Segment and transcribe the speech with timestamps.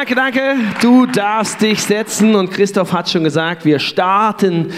[0.00, 0.56] Danke, danke.
[0.80, 4.72] Du darfst dich setzen und Christoph hat schon gesagt, wir starten,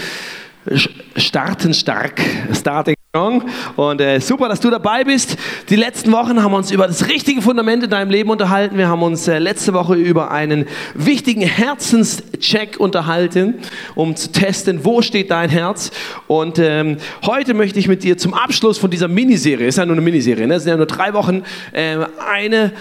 [1.15, 2.19] starten stark,
[2.51, 3.49] starting strong.
[3.77, 5.37] Und äh, super, dass du dabei bist.
[5.69, 8.77] Die letzten Wochen haben wir uns über das richtige Fundament in deinem Leben unterhalten.
[8.77, 13.59] Wir haben uns äh, letzte Woche über einen wichtigen Herzenscheck unterhalten,
[13.95, 15.91] um zu testen, wo steht dein Herz.
[16.27, 19.95] Und ähm, heute möchte ich mit dir zum Abschluss von dieser Miniserie, ist ja nur
[19.95, 20.55] eine Miniserie, ne?
[20.55, 21.95] es sind ja nur drei Wochen, äh,
[22.29, 22.73] eine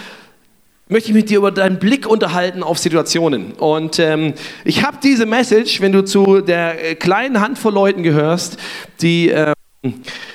[0.92, 3.52] möchte ich mit dir über deinen Blick unterhalten auf Situationen.
[3.52, 8.58] Und ähm, ich habe diese Message, wenn du zu der äh, kleinen Handvoll Leuten gehörst,
[9.00, 9.54] die äh,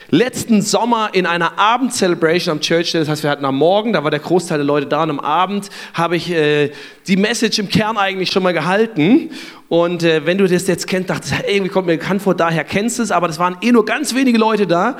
[0.09, 4.09] letzten Sommer in einer Abend-Celebration am Church, das heißt, wir hatten am Morgen, da war
[4.09, 6.71] der Großteil der Leute da und am Abend habe ich äh,
[7.05, 9.29] die Message im Kern eigentlich schon mal gehalten.
[9.69, 12.63] Und äh, wenn du das jetzt kennst, dachtest du, irgendwie kommt mir bekannt vor, daher
[12.63, 14.97] kennst du es, aber das waren eh nur ganz wenige Leute da.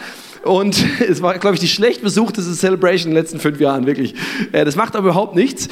[0.48, 4.16] Und es war, glaube ich, die schlecht besuchteste Celebration in den letzten fünf Jahren, wirklich.
[4.52, 5.68] Äh, das macht aber überhaupt nichts,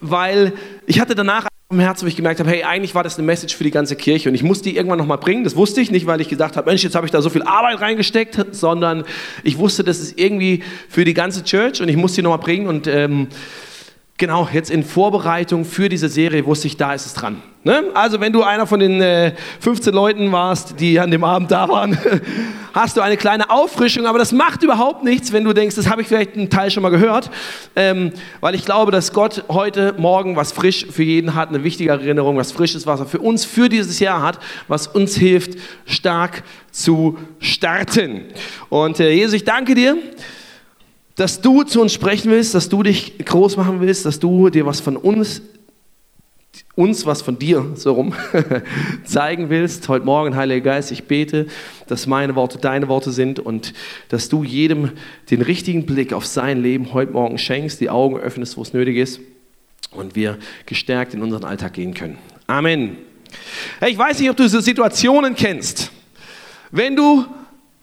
[0.00, 0.52] weil
[0.86, 3.56] ich hatte danach im Herzen, wo ich gemerkt habe, hey, eigentlich war das eine Message
[3.56, 5.42] für die ganze Kirche und ich musste die irgendwann nochmal bringen.
[5.42, 7.42] Das wusste ich nicht, weil ich gesagt habe, Mensch, jetzt habe ich da so viel
[7.42, 9.04] Arbeit reingesteckt, sondern
[9.42, 12.68] ich wusste, das ist irgendwie für die ganze Church und ich muss die nochmal bringen
[12.68, 13.26] und ähm,
[14.18, 17.42] Genau, jetzt in Vorbereitung für diese Serie wusste ich, da ist es dran.
[17.64, 17.84] Ne?
[17.92, 21.68] Also wenn du einer von den äh, 15 Leuten warst, die an dem Abend da
[21.68, 21.98] waren,
[22.72, 26.00] hast du eine kleine Auffrischung, aber das macht überhaupt nichts, wenn du denkst, das habe
[26.00, 27.30] ich vielleicht einen Teil schon mal gehört,
[27.74, 31.90] ähm, weil ich glaube, dass Gott heute Morgen was frisch für jeden hat, eine wichtige
[31.90, 36.42] Erinnerung, was frisches, was er für uns für dieses Jahr hat, was uns hilft, stark
[36.70, 38.22] zu starten.
[38.70, 39.98] Und äh, Jesus, ich danke dir
[41.16, 44.66] dass du zu uns sprechen willst, dass du dich groß machen willst, dass du dir
[44.66, 45.40] was von uns,
[46.74, 48.14] uns was von dir, so rum,
[49.04, 49.88] zeigen willst.
[49.88, 51.46] Heute Morgen, Heiliger Geist, ich bete,
[51.86, 53.72] dass meine Worte deine Worte sind und
[54.10, 54.92] dass du jedem
[55.30, 58.98] den richtigen Blick auf sein Leben heute Morgen schenkst, die Augen öffnest, wo es nötig
[58.98, 59.20] ist
[59.92, 62.18] und wir gestärkt in unseren Alltag gehen können.
[62.46, 62.98] Amen.
[63.80, 65.90] Hey, ich weiß nicht, ob du diese Situationen kennst.
[66.70, 67.24] Wenn du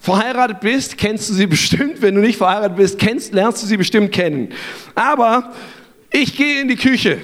[0.03, 2.01] verheiratet bist, kennst du sie bestimmt.
[2.01, 4.49] Wenn du nicht verheiratet bist, kennst, lernst du sie bestimmt kennen.
[4.93, 5.53] Aber
[6.11, 7.19] ich gehe in die Küche.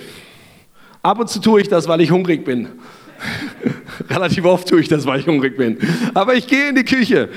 [1.03, 2.69] Ab und zu tue ich das, weil ich hungrig bin.
[4.09, 5.77] Relativ oft tue ich das, weil ich hungrig bin.
[6.13, 7.27] Aber ich gehe in die Küche.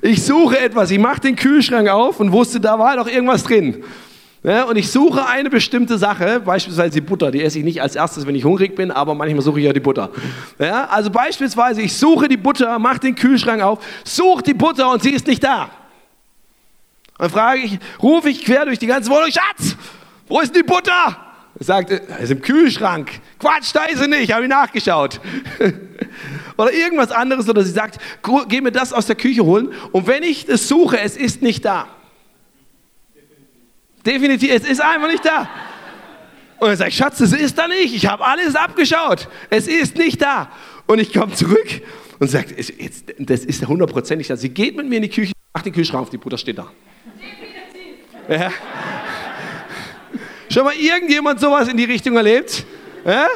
[0.00, 0.92] Ich suche etwas.
[0.92, 3.82] Ich mache den Kühlschrank auf und wusste, da war doch irgendwas drin.
[4.44, 7.96] Ja, und ich suche eine bestimmte Sache, beispielsweise die Butter, die esse ich nicht als
[7.96, 10.10] erstes, wenn ich hungrig bin, aber manchmal suche ich ja die Butter.
[10.58, 15.02] Ja, also beispielsweise, ich suche die Butter, mache den Kühlschrank auf, suche die Butter und
[15.02, 15.70] sie ist nicht da.
[17.16, 19.76] Dann frage ich, rufe ich quer durch die ganze Wohnung, Schatz,
[20.28, 21.16] wo ist die Butter?
[21.58, 23.12] Er sagt, er ist im Kühlschrank.
[23.38, 25.20] Quatsch, da ist sie nicht, habe ich nachgeschaut.
[26.58, 27.98] oder irgendwas anderes, oder sie sagt,
[28.50, 29.72] geh mir das aus der Küche holen.
[29.92, 31.88] Und wenn ich es suche, es ist nicht da.
[34.04, 35.48] Definitiv, es ist einfach nicht da.
[36.60, 37.94] Und er sagt, Schatz, es ist da nicht.
[37.94, 39.28] Ich habe alles abgeschaut.
[39.50, 40.50] Es ist nicht da.
[40.86, 41.82] Und ich komme zurück
[42.18, 42.54] und sage,
[43.18, 44.36] das ist hundertprozentig da.
[44.36, 46.70] Sie geht mit mir in die Küche, macht den Kühlschrank auf, die Butter steht da.
[47.16, 48.28] Definitiv.
[48.28, 48.52] Ja.
[50.50, 52.64] Schon mal irgendjemand sowas in die Richtung erlebt?
[53.04, 53.26] Ja?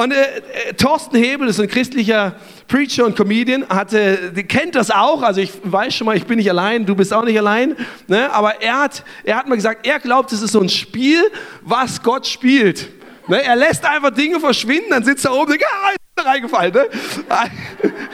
[0.00, 0.38] Und äh,
[0.68, 2.34] äh, Thorsten Hebel ist ein christlicher
[2.68, 5.20] Preacher und Comedian, hatte, kennt das auch.
[5.22, 7.76] Also ich weiß schon mal, ich bin nicht allein, du bist auch nicht allein.
[8.06, 8.32] Ne?
[8.32, 11.20] Aber er hat, er hat mal gesagt, er glaubt, es ist so ein Spiel,
[11.60, 12.88] was Gott spielt.
[13.28, 13.42] Ne?
[13.42, 16.72] Er lässt einfach Dinge verschwinden, dann sitzt er oben und denkt, ah, reingefallen.
[16.72, 16.86] Ne?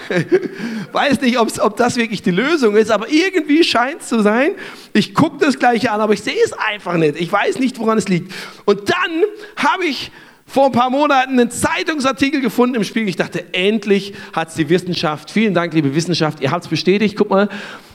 [0.92, 4.56] Weiß nicht, ob das wirklich die Lösung ist, aber irgendwie scheint es zu sein.
[4.92, 7.20] Ich gucke das gleiche an, aber ich sehe es einfach nicht.
[7.20, 8.32] Ich weiß nicht, woran es liegt.
[8.64, 9.22] Und dann
[9.56, 10.10] habe ich
[10.47, 13.09] vor ein paar Monaten einen Zeitungsartikel gefunden im Spiegel.
[13.09, 15.31] Ich dachte, endlich hat es die Wissenschaft.
[15.31, 17.17] Vielen Dank, liebe Wissenschaft, ihr habt es bestätigt.
[17.17, 17.49] Guck mal,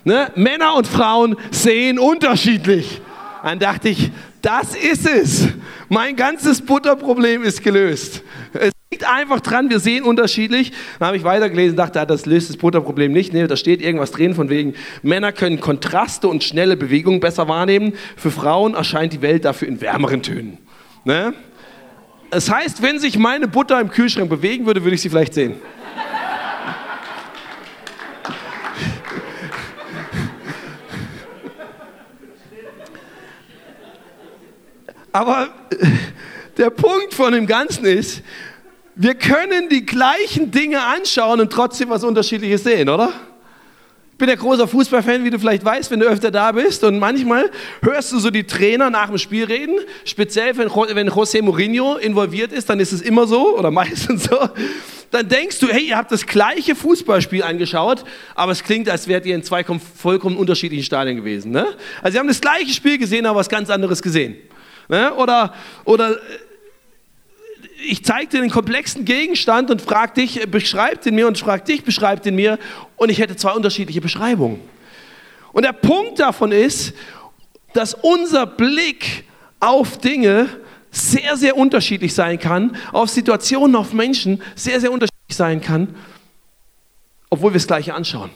[0.04, 0.32] ne?
[0.36, 3.02] Männer und Frauen sehen unterschiedlich.
[3.44, 4.12] Dann dachte ich,
[4.42, 5.48] das ist es.
[5.90, 8.22] Mein ganzes Butterproblem ist gelöst.
[8.54, 10.72] Es liegt einfach dran, wir sehen unterschiedlich.
[11.00, 13.34] Dann habe ich weitergelesen, dachte, ah, das löst das Butterproblem nicht.
[13.34, 17.94] Nee, da steht irgendwas drin von wegen, Männer können Kontraste und schnelle Bewegungen besser wahrnehmen.
[18.16, 20.58] Für Frauen erscheint die Welt dafür in wärmeren Tönen.
[21.04, 21.34] Ne?
[22.32, 25.60] Das heißt, wenn sich meine Butter im Kühlschrank bewegen würde, würde ich sie vielleicht sehen.
[35.12, 35.88] Aber äh,
[36.56, 38.22] der Punkt von dem Ganzen ist,
[38.96, 43.12] wir können die gleichen Dinge anschauen und trotzdem was Unterschiedliches sehen, oder?
[44.22, 46.84] Bin ja großer Fußballfan, wie du vielleicht weißt, wenn du öfter da bist.
[46.84, 47.50] Und manchmal
[47.82, 49.80] hörst du so die Trainer nach dem Spiel reden.
[50.06, 54.38] Speziell, wenn, wenn José Mourinho involviert ist, dann ist es immer so oder meistens so.
[55.10, 59.26] Dann denkst du, hey, ihr habt das gleiche Fußballspiel angeschaut, aber es klingt, als wärt
[59.26, 61.52] ihr in zwei vollkommen unterschiedlichen Stadien gewesen.
[61.52, 61.66] Ne?
[62.04, 64.38] Also, sie haben das gleiche Spiel gesehen, aber was ganz anderes gesehen.
[64.88, 65.14] Ne?
[65.16, 65.54] Oder,
[65.84, 66.18] oder
[67.84, 71.84] ich zeige dir den komplexen Gegenstand und frag dich, beschreib den mir und frag dich,
[71.84, 72.60] beschreib den mir
[72.96, 74.60] und ich hätte zwei unterschiedliche Beschreibungen.
[75.54, 76.94] Und der Punkt davon ist,
[77.74, 79.26] dass unser Blick
[79.60, 80.48] auf Dinge
[80.92, 85.96] sehr, sehr unterschiedlich sein kann, auf Situationen, auf Menschen sehr, sehr unterschiedlich sein kann,
[87.30, 88.30] obwohl wir es gleiche anschauen.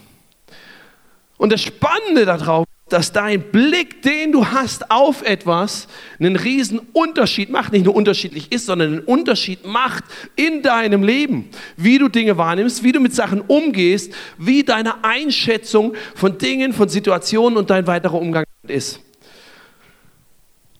[1.37, 5.87] Und das Spannende darauf dass dein Blick, den du hast auf etwas,
[6.19, 10.03] einen riesen Unterschied macht, nicht nur unterschiedlich ist, sondern einen Unterschied macht
[10.35, 15.95] in deinem Leben, wie du Dinge wahrnimmst, wie du mit Sachen umgehst, wie deine Einschätzung
[16.13, 18.99] von Dingen, von Situationen und dein weiterer Umgang ist.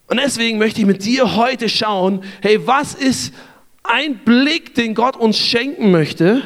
[0.08, 3.34] Und deswegen möchte ich mit dir heute schauen, hey, was ist
[3.82, 6.44] ein Blick, den Gott uns schenken möchte?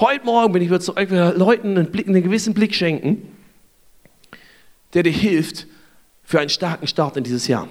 [0.00, 3.35] Heute Morgen bin ich würde Leuten einen, Blick, einen gewissen Blick schenken
[4.96, 5.66] der dir hilft
[6.22, 7.68] für einen starken Start in dieses Jahr.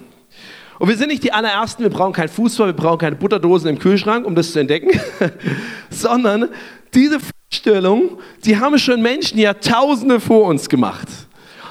[0.78, 3.80] Und wir sind nicht die allerersten, wir brauchen keinen Fußball, wir brauchen keine Butterdosen im
[3.80, 4.92] Kühlschrank, um das zu entdecken,
[5.90, 6.50] sondern
[6.94, 11.08] diese Vorstellung, die haben schon Menschen Jahrtausende vor uns gemacht.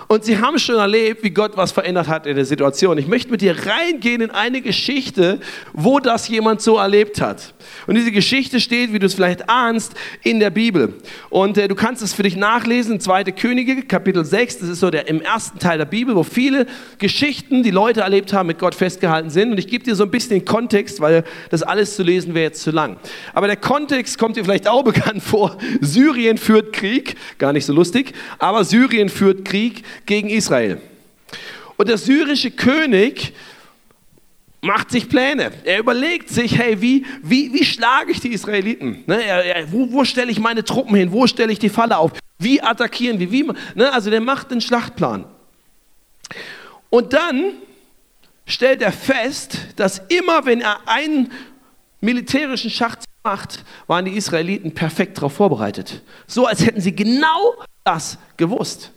[0.08, 2.98] Und sie haben schon erlebt, wie Gott was verändert hat in der Situation.
[2.98, 5.40] Ich möchte mit dir reingehen in eine Geschichte,
[5.72, 7.54] wo das jemand so erlebt hat.
[7.86, 10.94] Und diese Geschichte steht, wie du es vielleicht ahnst, in der Bibel.
[11.30, 13.24] Und äh, du kannst es für dich nachlesen, 2.
[13.24, 14.58] Könige, Kapitel 6.
[14.58, 16.66] Das ist so der im ersten Teil der Bibel, wo viele
[16.98, 19.52] Geschichten, die Leute erlebt haben, mit Gott festgehalten sind.
[19.52, 22.44] Und ich gebe dir so ein bisschen den Kontext, weil das alles zu lesen wäre
[22.44, 22.96] jetzt zu lang.
[23.32, 25.56] Aber der Kontext kommt dir vielleicht auch bekannt vor.
[25.80, 30.80] Syrien führt Krieg, gar nicht so lustig, aber Syrien führt Krieg gegen Israel.
[31.76, 33.32] Und der syrische König
[34.64, 35.52] macht sich Pläne.
[35.64, 39.04] Er überlegt sich, hey, wie, wie, wie schlage ich die Israeliten?
[39.06, 41.12] Ne, er, wo, wo stelle ich meine Truppen hin?
[41.12, 42.12] Wo stelle ich die Falle auf?
[42.38, 43.30] Wie attackieren wir?
[43.30, 43.44] Wie,
[43.74, 45.26] ne, also der macht einen Schlachtplan.
[46.88, 47.52] Und dann
[48.46, 51.30] stellt er fest, dass immer, wenn er einen
[52.00, 56.02] militärischen Schacht macht, waren die Israeliten perfekt darauf vorbereitet.
[56.26, 57.54] So als hätten sie genau
[57.84, 58.92] das gewusst.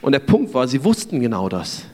[0.00, 1.84] Und der Punkt war, sie wussten genau das.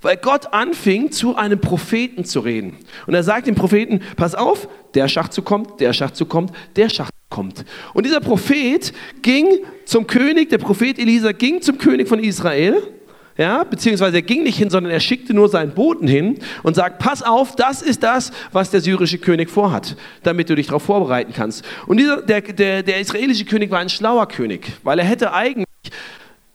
[0.00, 2.76] Weil Gott anfing, zu einem Propheten zu reden.
[3.06, 7.14] Und er sagt dem Propheten, pass auf, der Schachzug kommt, der Schachzug kommt, der Schachzug
[7.28, 7.64] kommt.
[7.94, 8.92] Und dieser Prophet
[9.22, 9.46] ging
[9.84, 12.80] zum König, der Prophet Elisa ging zum König von Israel,
[13.38, 16.98] ja, beziehungsweise er ging nicht hin, sondern er schickte nur seinen Boten hin und sagt,
[16.98, 21.32] pass auf, das ist das, was der syrische König vorhat, damit du dich darauf vorbereiten
[21.32, 21.64] kannst.
[21.86, 25.66] Und dieser, der, der, der israelische König war ein schlauer König, weil er hätte eigentlich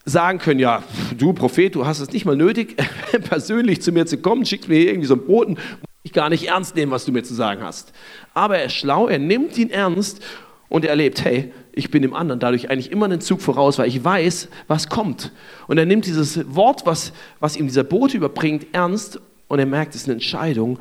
[0.05, 0.83] sagen können, ja,
[1.17, 2.75] du Prophet, du hast es nicht mal nötig,
[3.29, 6.29] persönlich zu mir zu kommen, schickt mir hier irgendwie so einen Boten, muss ich gar
[6.29, 7.94] nicht ernst nehmen, was du mir zu sagen hast.
[8.33, 10.21] Aber er ist schlau, er nimmt ihn ernst
[10.67, 13.88] und er erlebt, hey, ich bin dem anderen dadurch eigentlich immer einen Zug voraus, weil
[13.88, 15.31] ich weiß, was kommt.
[15.67, 19.95] Und er nimmt dieses Wort, was, was ihm dieser Bote überbringt, ernst und er merkt,
[19.95, 20.79] es ist eine Entscheidung,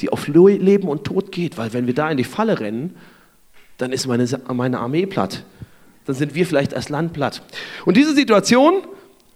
[0.00, 2.96] die auf Leben und Tod geht, weil wenn wir da in die Falle rennen,
[3.76, 5.44] dann ist meine, meine Armee platt
[6.06, 7.42] dann sind wir vielleicht als Land platt.
[7.84, 8.82] Und diese Situation,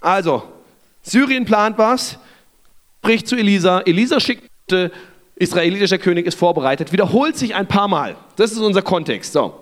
[0.01, 0.43] also
[1.03, 2.19] Syrien plant was,
[2.99, 4.51] spricht zu Elisa, Elisa schickt,
[5.37, 8.17] israelischer König ist vorbereitet, wiederholt sich ein paar Mal.
[8.35, 9.33] Das ist unser Kontext.
[9.33, 9.55] So.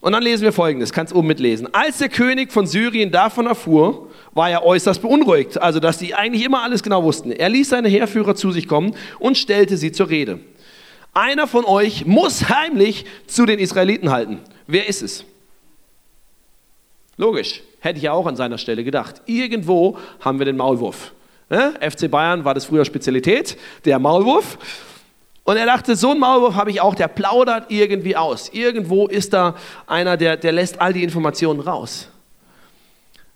[0.00, 1.72] Und dann lesen wir folgendes, kannst oben mitlesen.
[1.74, 6.44] Als der König von Syrien davon erfuhr, war er äußerst beunruhigt, also dass die eigentlich
[6.44, 7.32] immer alles genau wussten.
[7.32, 10.38] Er ließ seine Heerführer zu sich kommen und stellte sie zur Rede.
[11.14, 14.38] Einer von euch muss heimlich zu den Israeliten halten.
[14.66, 15.24] Wer ist es?
[17.16, 19.22] Logisch, hätte ich ja auch an seiner Stelle gedacht.
[19.26, 21.12] Irgendwo haben wir den Maulwurf.
[21.50, 21.74] Ne?
[21.80, 24.58] FC Bayern war das früher Spezialität, der Maulwurf.
[25.44, 28.48] Und er dachte, so einen Maulwurf habe ich auch, der plaudert irgendwie aus.
[28.52, 32.08] Irgendwo ist da einer, der, der lässt all die Informationen raus.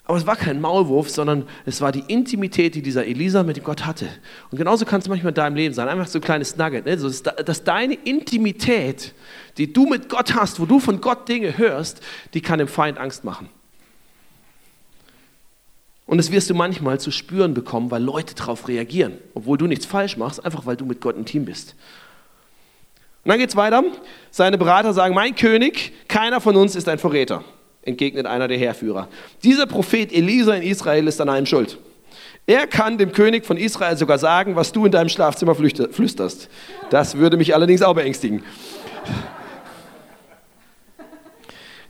[0.07, 3.85] Aber es war kein Maulwurf, sondern es war die Intimität, die dieser Elisa mit Gott
[3.85, 4.07] hatte.
[4.53, 5.89] Und genauso kann es manchmal in deinem Leben sein.
[5.89, 6.87] Einfach so ein kleines Nugget.
[6.87, 6.97] Ne?
[6.97, 9.15] So, dass deine Intimität,
[9.59, 12.01] die du mit Gott hast, wo du von Gott Dinge hörst,
[12.35, 13.49] die kann dem Feind Angst machen.
[16.07, 19.87] Und das wirst du manchmal zu spüren bekommen, weil Leute darauf reagieren, obwohl du nichts
[19.87, 21.75] falsch machst, einfach weil du mit Gott ein Team bist.
[23.25, 23.83] Und dann geht es weiter.
[24.31, 27.43] Seine Berater sagen, mein König, keiner von uns ist ein Verräter,
[27.83, 29.09] entgegnet einer der Heerführer.
[29.43, 31.77] Dieser Prophet Elisa in Israel ist an allem schuld.
[32.47, 36.49] Er kann dem König von Israel sogar sagen, was du in deinem Schlafzimmer flüsterst.
[36.91, 38.45] Das würde mich allerdings auch beängstigen.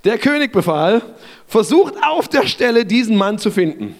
[0.04, 1.02] Der König befahl,
[1.46, 3.96] versucht auf der Stelle diesen Mann zu finden.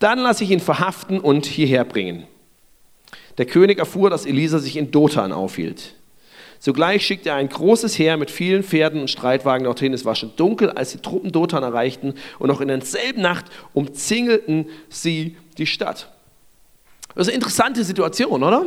[0.00, 2.26] Dann lasse ich ihn verhaften und hierher bringen.
[3.38, 5.94] Der König erfuhr, dass Elisa sich in Dothan aufhielt.
[6.58, 9.94] Sogleich schickte er ein großes Heer mit vielen Pferden und Streitwagen dorthin.
[9.94, 14.66] Es war schon dunkel, als die Truppen Dothan erreichten und noch in derselben Nacht umzingelten
[14.88, 16.10] sie die Stadt.
[17.14, 18.66] Das ist eine interessante Situation, oder?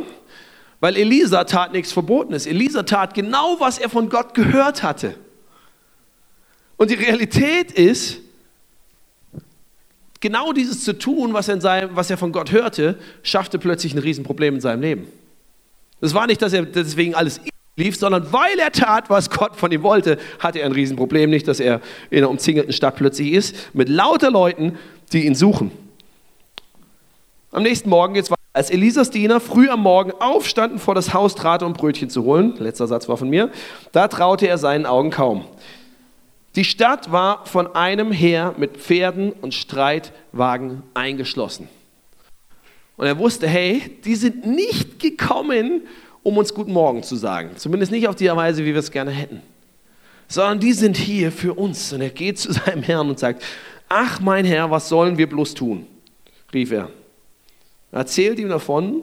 [0.80, 2.46] Weil Elisa tat nichts Verbotenes.
[2.46, 5.14] Elisa tat genau, was er von Gott gehört hatte.
[6.76, 8.23] Und die Realität ist,
[10.24, 13.98] genau dieses zu tun, was er, seinem, was er von Gott hörte, schaffte plötzlich ein
[13.98, 15.06] Riesenproblem in seinem Leben.
[16.00, 17.42] Es war nicht, dass er deswegen alles
[17.76, 21.28] lief, sondern weil er tat, was Gott von ihm wollte, hatte er ein Riesenproblem.
[21.28, 24.78] Nicht, dass er in einer umzingelten Stadt plötzlich ist, mit lauter Leuten,
[25.12, 25.70] die ihn suchen.
[27.52, 28.40] Am nächsten Morgen geht's weiter.
[28.54, 32.54] Als Elisas Diener früh am Morgen aufstanden, vor das Haus traten, um Brötchen zu holen,
[32.58, 33.50] letzter Satz war von mir,
[33.92, 35.44] da traute er seinen Augen kaum.
[36.56, 41.68] Die Stadt war von einem Heer mit Pferden und Streitwagen eingeschlossen.
[42.96, 45.82] Und er wusste, hey, die sind nicht gekommen,
[46.22, 47.50] um uns guten Morgen zu sagen.
[47.56, 49.42] Zumindest nicht auf die Weise, wie wir es gerne hätten.
[50.28, 51.92] Sondern die sind hier für uns.
[51.92, 53.42] Und er geht zu seinem Herrn und sagt,
[53.88, 55.86] ach mein Herr, was sollen wir bloß tun?
[56.52, 56.88] rief er.
[57.90, 59.02] Er erzählt ihm davon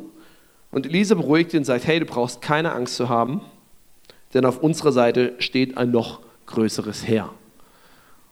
[0.71, 3.41] und Elisa beruhigt ihn und sagt, hey, du brauchst keine Angst zu haben,
[4.33, 7.29] denn auf unserer Seite steht ein noch größeres Heer.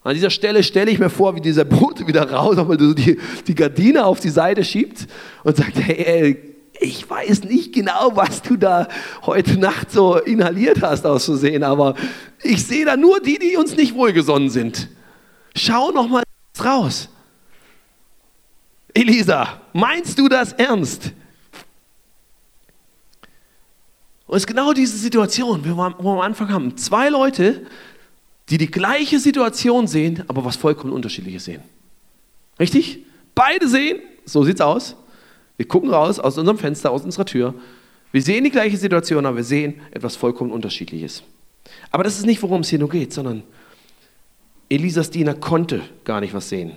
[0.04, 3.20] An dieser Stelle stelle ich mir vor, wie dieser Bote wieder raus, weil du die,
[3.48, 5.08] die Gardine auf die Seite schiebt
[5.44, 8.88] und sagt, hey, ey, ich weiß nicht genau, was du da
[9.26, 11.96] heute Nacht so inhaliert hast auszusehen, aber
[12.42, 14.88] ich sehe da nur die, die uns nicht wohlgesonnen sind.
[15.56, 16.24] Schau noch mal
[16.64, 17.10] raus.
[18.94, 21.12] Elisa, meinst du das ernst?
[24.26, 26.78] Und es ist genau diese Situation, wo wir am Anfang haben.
[26.78, 27.66] Zwei Leute,
[28.50, 31.62] die die gleiche Situation sehen, aber was vollkommen unterschiedliches sehen.
[32.60, 33.00] Richtig?
[33.36, 34.96] Beide sehen, so sieht's aus,
[35.58, 37.54] wir gucken raus aus unserem Fenster, aus unserer Tür.
[38.12, 41.24] Wir sehen die gleiche Situation, aber wir sehen etwas vollkommen Unterschiedliches.
[41.92, 43.44] Aber das ist nicht, worum es hier nur geht, sondern
[44.70, 46.74] Elisas Diener konnte gar nicht was sehen.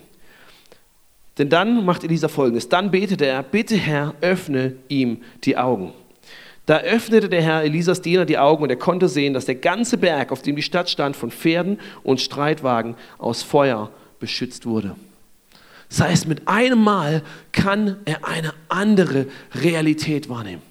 [1.39, 5.93] Denn dann macht Elisa folgendes: Dann betete er, bitte Herr, öffne ihm die Augen.
[6.67, 9.99] Da öffnete der Herr Elisas Diener die Augen und er konnte sehen, dass der ganze
[9.99, 13.91] Berg, auf dem die Stadt stand, von Pferden und Streitwagen aus Feuer
[14.21, 14.95] beschützt wurde.
[15.89, 20.63] Das heißt, mit einem Mal kann er eine andere Realität wahrnehmen.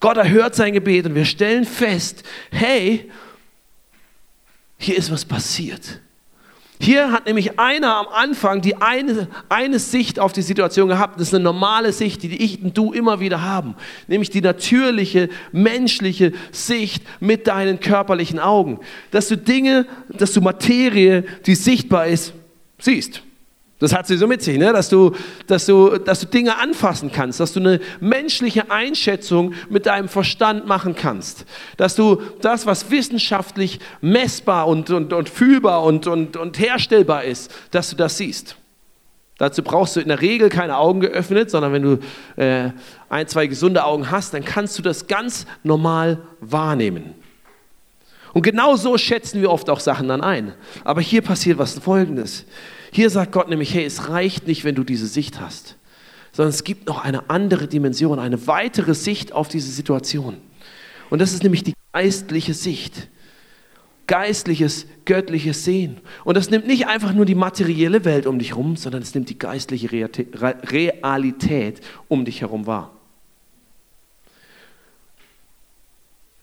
[0.00, 3.10] Gott erhört sein Gebet und wir stellen fest, hey,
[4.76, 6.00] hier ist was passiert.
[6.80, 11.20] Hier hat nämlich einer am Anfang die eine, eine Sicht auf die Situation gehabt.
[11.20, 13.76] Das ist eine normale Sicht, die ich und du immer wieder haben.
[14.08, 18.80] Nämlich die natürliche, menschliche Sicht mit deinen körperlichen Augen.
[19.12, 22.34] Dass du Dinge, dass du Materie, die sichtbar ist,
[22.78, 23.22] siehst.
[23.84, 24.72] Das hat sie so mit sich, ne?
[24.72, 25.12] dass, du,
[25.46, 30.66] dass, du, dass du Dinge anfassen kannst, dass du eine menschliche Einschätzung mit deinem Verstand
[30.66, 31.44] machen kannst,
[31.76, 37.52] dass du das, was wissenschaftlich messbar und, und, und fühlbar und, und, und herstellbar ist,
[37.72, 38.56] dass du das siehst.
[39.36, 41.98] Dazu brauchst du in der Regel keine Augen geöffnet, sondern wenn du
[42.36, 42.70] äh,
[43.10, 47.14] ein, zwei gesunde Augen hast, dann kannst du das ganz normal wahrnehmen.
[48.32, 50.54] Und genau so schätzen wir oft auch Sachen dann ein.
[50.84, 52.46] Aber hier passiert was Folgendes.
[52.94, 55.74] Hier sagt Gott nämlich, hey, es reicht nicht, wenn du diese Sicht hast,
[56.30, 60.36] sondern es gibt noch eine andere Dimension, eine weitere Sicht auf diese Situation.
[61.10, 63.08] Und das ist nämlich die geistliche Sicht.
[64.06, 65.96] Geistliches, göttliches Sehen.
[66.24, 69.28] Und das nimmt nicht einfach nur die materielle Welt um dich herum, sondern es nimmt
[69.28, 72.92] die geistliche Realität um dich herum wahr.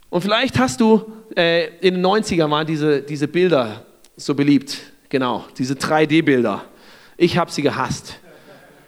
[0.10, 3.86] Und vielleicht hast du äh, in den 90ern mal diese, diese Bilder
[4.18, 4.92] so beliebt.
[5.12, 6.64] Genau, diese 3D-Bilder.
[7.18, 8.18] Ich habe sie gehasst.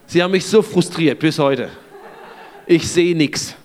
[0.05, 1.69] Sie haben mich so frustriert bis heute.
[2.65, 3.55] Ich sehe nichts.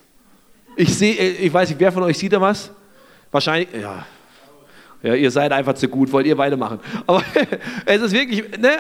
[0.75, 2.73] Ich sehe, äh, ich weiß nicht, wer von euch sieht da was?
[3.31, 4.05] Wahrscheinlich, ja.
[5.05, 6.81] Ja, ihr seid einfach zu gut, wollt ihr weitermachen.
[7.07, 7.23] Aber
[7.87, 8.79] es ist wirklich, ne,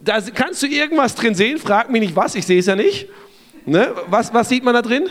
[0.00, 3.08] da kannst du irgendwas drin sehen, frag mich nicht was, ich sehe es ja nicht.
[3.64, 5.08] Ne, was, was sieht man da drin?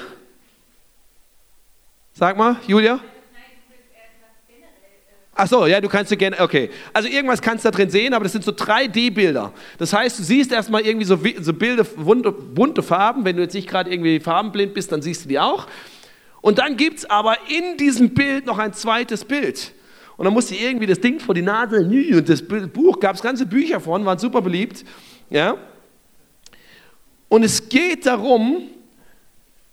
[2.11, 2.99] Sag mal, Julia?
[5.43, 6.69] Ach so, ja, du kannst du gerne, okay.
[6.93, 9.51] Also irgendwas kannst du da drin sehen, aber das sind so 3D-Bilder.
[9.79, 13.25] Das heißt, du siehst erstmal irgendwie so, so Bilder, bunte, Farben.
[13.25, 15.65] Wenn du jetzt nicht gerade irgendwie farbenblind bist, dann siehst du die auch.
[16.41, 19.71] Und dann gibt es aber in diesem Bild noch ein zweites Bild.
[20.15, 23.23] Und dann musst du irgendwie das Ding vor die Nase, und das Buch, gab es
[23.23, 24.85] ganze Bücher von, waren super beliebt.
[25.31, 25.57] Ja?
[27.29, 28.67] Und es geht darum,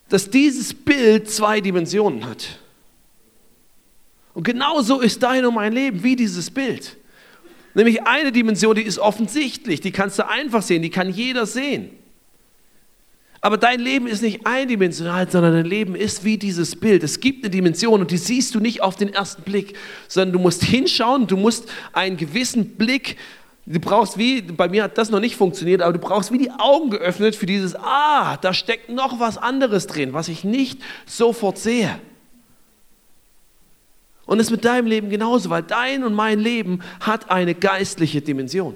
[0.09, 2.59] dass dieses Bild zwei Dimensionen hat.
[4.39, 6.97] Und genauso ist dein und mein Leben wie dieses Bild.
[7.75, 11.91] Nämlich eine Dimension, die ist offensichtlich, die kannst du einfach sehen, die kann jeder sehen.
[13.41, 17.03] Aber dein Leben ist nicht eindimensional, sondern dein Leben ist wie dieses Bild.
[17.03, 19.77] Es gibt eine Dimension und die siehst du nicht auf den ersten Blick,
[20.07, 23.17] sondern du musst hinschauen, du musst einen gewissen Blick
[23.67, 26.51] Du brauchst wie, bei mir hat das noch nicht funktioniert, aber du brauchst wie die
[26.53, 31.59] Augen geöffnet für dieses, ah, da steckt noch was anderes drin, was ich nicht sofort
[31.59, 31.99] sehe.
[34.29, 38.21] Und es ist mit deinem Leben genauso, weil dein und mein Leben hat eine geistliche
[38.21, 38.75] Dimension.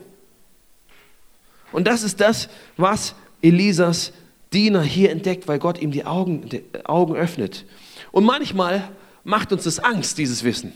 [1.73, 4.15] Und das ist das, was Elisas
[4.55, 7.67] Diener hier entdeckt, weil Gott ihm die Augen, die Augen öffnet.
[8.13, 8.89] Und manchmal
[9.25, 10.73] macht uns das Angst, dieses Wissen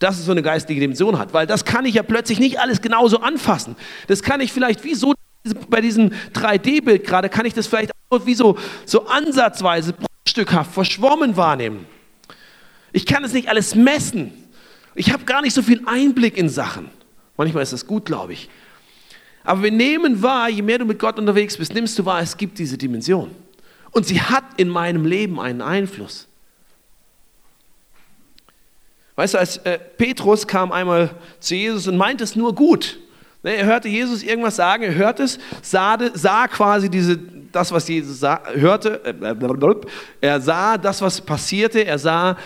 [0.00, 2.80] dass es so eine geistige Dimension hat, weil das kann ich ja plötzlich nicht alles
[2.80, 3.74] genauso anfassen.
[4.06, 5.12] Das kann ich vielleicht wie so
[5.68, 11.36] bei diesem 3D-Bild gerade, kann ich das vielleicht auch wie so, so ansatzweise, bruchstückhaft, verschwommen
[11.36, 11.84] wahrnehmen.
[12.92, 14.32] Ich kann es nicht alles messen.
[14.94, 16.90] Ich habe gar nicht so viel Einblick in Sachen.
[17.36, 18.48] Manchmal ist das gut, glaube ich.
[19.44, 22.36] Aber wir nehmen wahr, je mehr du mit Gott unterwegs bist, nimmst du wahr, es
[22.36, 23.30] gibt diese Dimension.
[23.92, 26.26] Und sie hat in meinem Leben einen Einfluss.
[29.16, 32.98] Weißt du, als äh, Petrus kam einmal zu Jesus und meinte es nur gut.
[33.42, 37.18] Ne, er hörte Jesus irgendwas sagen, er hörte es, sah, sah quasi diese,
[37.50, 39.74] das, was Jesus sah, hörte, äh,
[40.20, 42.36] er sah das, was passierte, er sah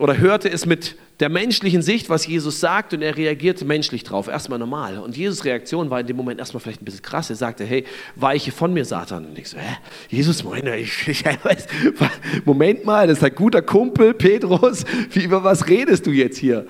[0.00, 4.28] oder hörte es mit der menschlichen Sicht, was Jesus sagt, und er reagierte menschlich drauf,
[4.28, 4.96] erstmal normal.
[4.96, 7.28] Und Jesus' Reaktion war in dem Moment erstmal vielleicht ein bisschen krass.
[7.28, 7.84] Er sagte, hey,
[8.16, 9.26] weiche von mir, Satan.
[9.26, 9.76] Und ich so, hä?
[10.08, 11.66] Jesus, meine, ich, ich weiß,
[12.46, 16.66] Moment mal, das ist ein guter Kumpel, Petrus, wie, über was redest du jetzt hier?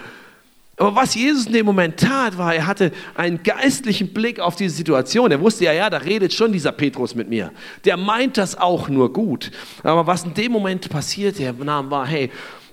[0.77, 4.75] Aber was Jesus in dem Moment tat, war, er hatte einen geistlichen Blick auf diese
[4.75, 5.31] Situation.
[5.31, 7.53] Er wusste ja, ja, da redet schon dieser Petrus mit mir.
[7.85, 9.53] Der meint das auch nur gut.
[9.85, 12.31] Aber was in dem Moment passierte, war, hey,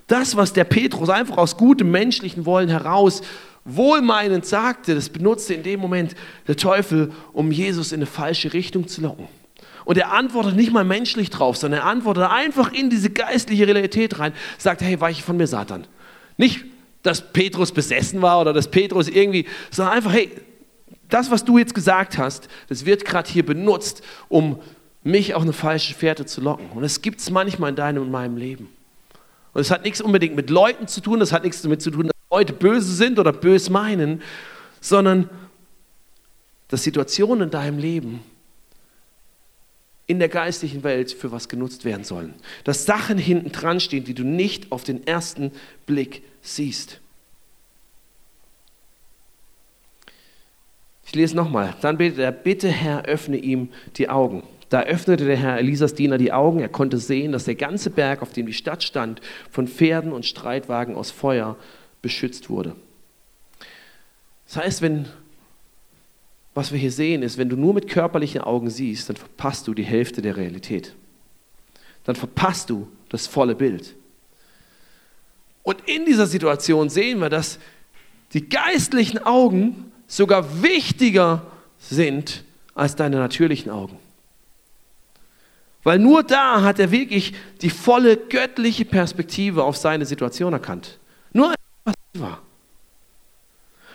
[0.08, 3.22] das, was der Petrus einfach aus gutem menschlichen Wollen heraus
[3.68, 8.88] wohlmeinend sagte, das benutzte in dem Moment der Teufel, um Jesus in eine falsche Richtung
[8.88, 9.28] zu locken.
[9.84, 14.18] Und er antwortet nicht mal menschlich drauf, sondern er antwortet einfach in diese geistliche Realität
[14.18, 15.86] rein, sagt, hey, weiche von mir, Satan.
[16.36, 16.64] Nicht,
[17.02, 20.30] dass Petrus besessen war oder dass Petrus irgendwie, sondern einfach, hey,
[21.08, 24.60] das, was du jetzt gesagt hast, das wird gerade hier benutzt, um
[25.02, 26.66] mich auf eine falsche Fährte zu locken.
[26.74, 28.68] Und es gibt es manchmal in deinem und meinem Leben.
[29.58, 32.06] Und es hat nichts unbedingt mit Leuten zu tun, das hat nichts damit zu tun,
[32.06, 34.22] dass Leute böse sind oder bös meinen,
[34.80, 35.28] sondern
[36.68, 38.20] dass Situationen in deinem Leben
[40.06, 42.34] in der geistlichen Welt für was genutzt werden sollen.
[42.62, 45.50] Dass Sachen hinten dran stehen, die du nicht auf den ersten
[45.86, 47.00] Blick siehst.
[51.04, 51.74] Ich lese nochmal.
[51.80, 54.44] Dann betet er, bitte Herr, öffne ihm die Augen.
[54.68, 56.60] Da öffnete der Herr Elisas Diener die Augen.
[56.60, 60.26] Er konnte sehen, dass der ganze Berg, auf dem die Stadt stand, von Pferden und
[60.26, 61.56] Streitwagen aus Feuer
[62.02, 62.76] beschützt wurde.
[64.46, 65.06] Das heißt, wenn
[66.58, 69.74] was wir hier sehen, ist, wenn du nur mit körperlichen Augen siehst, dann verpasst du
[69.74, 70.92] die Hälfte der Realität.
[72.02, 73.94] Dann verpasst du das volle Bild.
[75.62, 77.60] Und in dieser Situation sehen wir, dass
[78.32, 81.46] die geistlichen Augen sogar wichtiger
[81.78, 82.42] sind
[82.74, 83.96] als deine natürlichen Augen.
[85.84, 90.98] Weil nur da hat er wirklich die volle göttliche Perspektive auf seine Situation erkannt.
[91.32, 92.42] Nur was war.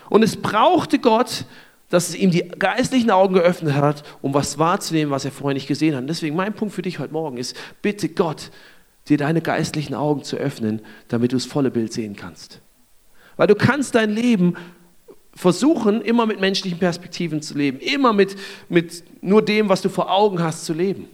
[0.10, 1.46] Und es brauchte Gott,
[1.90, 5.68] dass es ihm die geistlichen Augen geöffnet hat, um was wahrzunehmen, was er vorher nicht
[5.68, 6.02] gesehen hat.
[6.02, 8.50] Und deswegen mein Punkt für dich heute Morgen ist, bitte Gott,
[9.10, 12.62] dir deine geistlichen Augen zu öffnen, damit du das volle Bild sehen kannst.
[13.36, 14.56] Weil du kannst dein Leben
[15.36, 18.36] versuchen, immer mit menschlichen Perspektiven zu leben, immer mit,
[18.70, 21.08] mit nur dem, was du vor Augen hast, zu leben.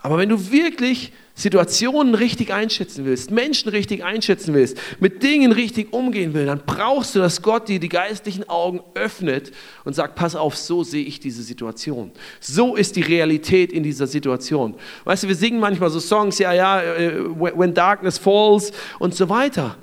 [0.00, 5.92] Aber wenn du wirklich Situationen richtig einschätzen willst, Menschen richtig einschätzen willst, mit Dingen richtig
[5.92, 9.52] umgehen willst, dann brauchst du, dass Gott dir die geistlichen Augen öffnet
[9.84, 12.12] und sagt, pass auf, so sehe ich diese Situation.
[12.40, 14.74] So ist die Realität in dieser Situation.
[15.04, 19.28] Weißt du, wir singen manchmal so Songs, ja, ja, äh, when darkness falls und so
[19.28, 19.76] weiter.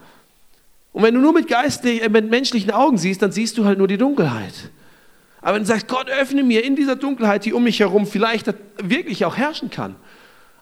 [0.91, 3.77] Und wenn du nur mit, geistlich, äh, mit menschlichen Augen siehst, dann siehst du halt
[3.77, 4.53] nur die Dunkelheit.
[5.45, 8.51] Aber wenn du sagst, Gott, öffne mir in dieser Dunkelheit, die um mich herum vielleicht
[8.81, 9.95] wirklich auch herrschen kann,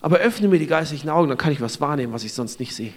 [0.01, 2.75] aber öffne mir die geistlichen Augen, dann kann ich was wahrnehmen, was ich sonst nicht
[2.75, 2.93] sehe.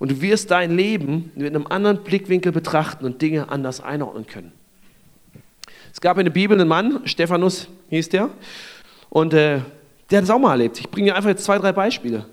[0.00, 4.50] Und du wirst dein Leben mit einem anderen Blickwinkel betrachten und Dinge anders einordnen können.
[5.92, 8.30] Es gab in der Bibel einen Mann, Stephanus hieß der,
[9.10, 9.60] und äh,
[10.10, 10.80] der hat es auch mal erlebt.
[10.80, 12.26] Ich bringe dir einfach jetzt zwei, drei Beispiele.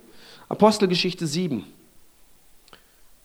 [0.50, 1.64] Apostelgeschichte 7.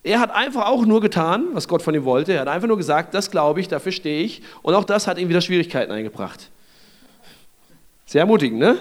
[0.03, 2.33] Er hat einfach auch nur getan, was Gott von ihm wollte.
[2.33, 4.43] Er hat einfach nur gesagt, das glaube ich, dafür stehe ich.
[4.63, 6.51] Und auch das hat ihm wieder Schwierigkeiten eingebracht.
[8.07, 8.77] Sehr ermutigend, ne?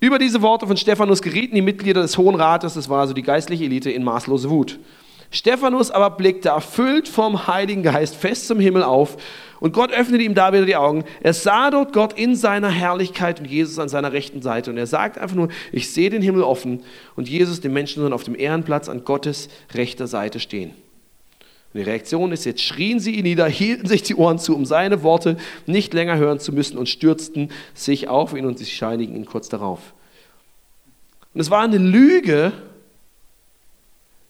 [0.00, 3.22] Über diese Worte von Stephanus gerieten die Mitglieder des Hohen Rates, das war also die
[3.22, 4.78] geistliche Elite, in maßlose Wut.
[5.30, 9.18] Stephanus aber blickte erfüllt vom Heiligen Geist fest zum Himmel auf
[9.60, 11.04] und Gott öffnete ihm da wieder die Augen.
[11.20, 14.70] Er sah dort Gott in seiner Herrlichkeit und Jesus an seiner rechten Seite.
[14.70, 16.82] Und er sagt einfach nur, ich sehe den Himmel offen
[17.16, 20.70] und Jesus, den Menschensohn, auf dem Ehrenplatz an Gottes rechter Seite stehen.
[21.74, 24.64] Und die Reaktion ist, jetzt schrien sie ihn nieder, hielten sich die Ohren zu, um
[24.64, 25.36] seine Worte
[25.66, 29.48] nicht länger hören zu müssen und stürzten sich auf ihn und sie scheinigen ihn kurz
[29.48, 29.92] darauf.
[31.34, 32.52] Und es war eine Lüge,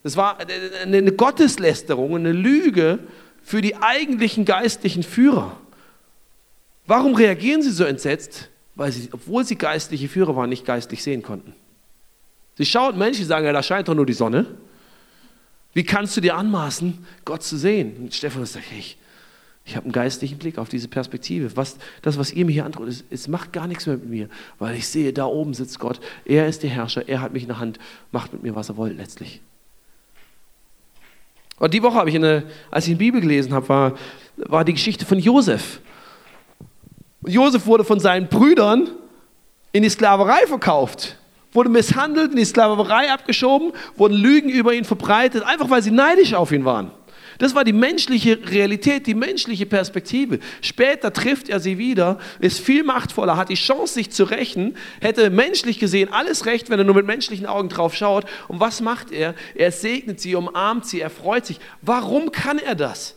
[0.02, 0.38] es war
[0.82, 3.00] eine Gotteslästerung, eine Lüge
[3.42, 5.56] für die eigentlichen geistlichen Führer.
[6.87, 8.48] Warum reagieren sie so entsetzt?
[8.74, 11.52] Weil sie, obwohl sie geistliche Führer waren, nicht geistlich sehen konnten.
[12.56, 14.46] Sie schauen Menschen, die sagen, ja, da scheint doch nur die Sonne.
[15.74, 17.96] Wie kannst du dir anmaßen, Gott zu sehen?
[17.98, 18.98] Und Stefan sagt, ich,
[19.64, 21.56] ich habe einen geistlichen Blick auf diese Perspektive.
[21.56, 24.74] Was, das, was ihr mir hier antwortet, es macht gar nichts mehr mit mir, weil
[24.76, 26.00] ich sehe, da oben sitzt Gott.
[26.24, 27.78] Er ist der Herrscher, er hat mich in der Hand,
[28.11, 29.42] macht mit mir, was er wollt letztlich.
[31.59, 33.92] Und die Woche habe ich, eine, als ich die Bibel gelesen habe, war,
[34.37, 35.81] war die Geschichte von Josef.
[37.27, 38.88] Josef wurde von seinen Brüdern
[39.73, 41.18] in die Sklaverei verkauft
[41.53, 46.35] wurde misshandelt, in die Sklaverei abgeschoben, wurden Lügen über ihn verbreitet, einfach weil sie neidisch
[46.35, 46.90] auf ihn waren.
[47.38, 50.40] Das war die menschliche Realität, die menschliche Perspektive.
[50.61, 55.31] Später trifft er sie wieder, ist viel machtvoller, hat die Chance, sich zu rächen, hätte
[55.31, 58.24] menschlich gesehen alles recht, wenn er nur mit menschlichen Augen drauf schaut.
[58.48, 59.35] Und was macht er?
[59.55, 61.61] Er segnet sie, umarmt sie, er freut sich.
[61.81, 63.14] Warum kann er das?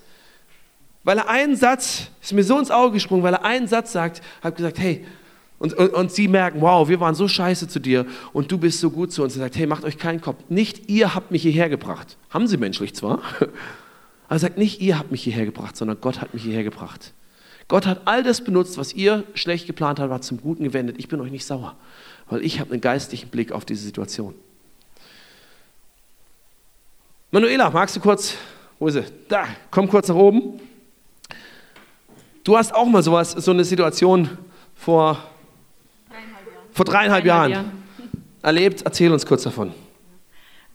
[1.03, 4.21] Weil er einen Satz, ist mir so ins Auge gesprungen, weil er einen Satz sagt,
[4.43, 5.03] hat gesagt, hey,
[5.57, 8.79] und, und, und, sie merken, wow, wir waren so scheiße zu dir und du bist
[8.79, 9.35] so gut zu uns.
[9.35, 10.37] Er sagt, hey, macht euch keinen Kopf.
[10.49, 12.17] Nicht ihr habt mich hierher gebracht.
[12.31, 13.21] Haben sie menschlich zwar.
[14.31, 17.11] Aber er sagt, nicht ihr habt mich hierher gebracht, sondern Gott hat mich hierher gebracht.
[17.67, 20.95] Gott hat all das benutzt, was ihr schlecht geplant habt, war zum Guten gewendet.
[20.99, 21.75] Ich bin euch nicht sauer,
[22.29, 24.33] weil ich habe einen geistlichen Blick auf diese Situation.
[27.31, 28.35] Manuela, magst du kurz,
[28.79, 29.03] wo ist sie?
[29.27, 30.61] Da, komm kurz nach oben.
[32.45, 34.29] Du hast auch mal sowas, so eine Situation
[34.75, 35.21] vor
[36.71, 37.71] vor dreieinhalb, dreieinhalb Jahren, Jahren
[38.41, 38.83] erlebt.
[38.83, 39.73] Erzähl uns kurz davon.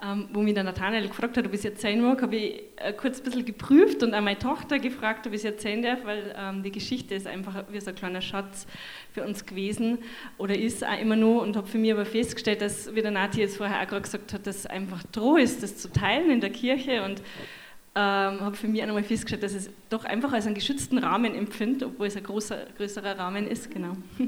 [0.02, 2.92] Ähm, wo mich der Nathanael gefragt hat, ob ich es erzählen mag, habe ich äh,
[2.92, 6.34] kurz ein bisschen geprüft und auch meine Tochter gefragt, ob ich es erzählen darf, weil
[6.36, 8.66] ähm, die Geschichte ist einfach wie so ein kleiner Schatz
[9.14, 9.96] für uns gewesen
[10.36, 13.40] oder ist auch immer nur und habe für mich aber festgestellt, dass, wie der Nati
[13.40, 16.42] jetzt vorher auch gerade gesagt hat, dass es einfach droh ist, das zu teilen in
[16.42, 17.22] der Kirche und
[17.94, 21.34] ähm, habe für mich auch nochmal festgestellt, dass es doch einfach als einen geschützten Rahmen
[21.34, 23.96] empfindet, obwohl es ein großer, größerer Rahmen ist, genau.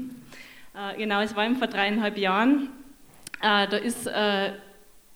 [0.75, 2.69] Äh, genau, es war eben vor dreieinhalb Jahren.
[3.41, 4.51] Äh, da ist äh,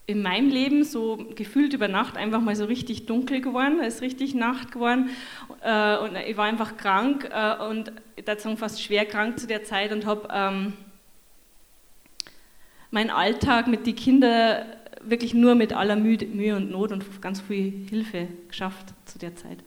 [0.06, 4.02] in meinem Leben so gefühlt über Nacht einfach mal so richtig dunkel geworden, es ist
[4.02, 5.10] richtig Nacht geworden
[5.50, 7.30] und ich war einfach krank
[7.70, 7.94] und
[8.26, 10.74] dazu fast schwer krank zu der Zeit und habe ähm,
[12.92, 14.66] meinen Alltag mit den Kindern
[15.02, 19.58] wirklich nur mit aller Mühe und Not und ganz viel Hilfe geschafft zu der Zeit.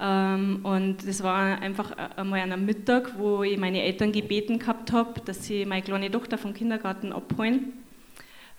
[0.00, 4.92] Ähm, und das war einfach einmal an einem Mittag, wo ich meine Eltern gebeten gehabt
[4.92, 7.72] habe, dass sie meine kleine Tochter vom Kindergarten abholen,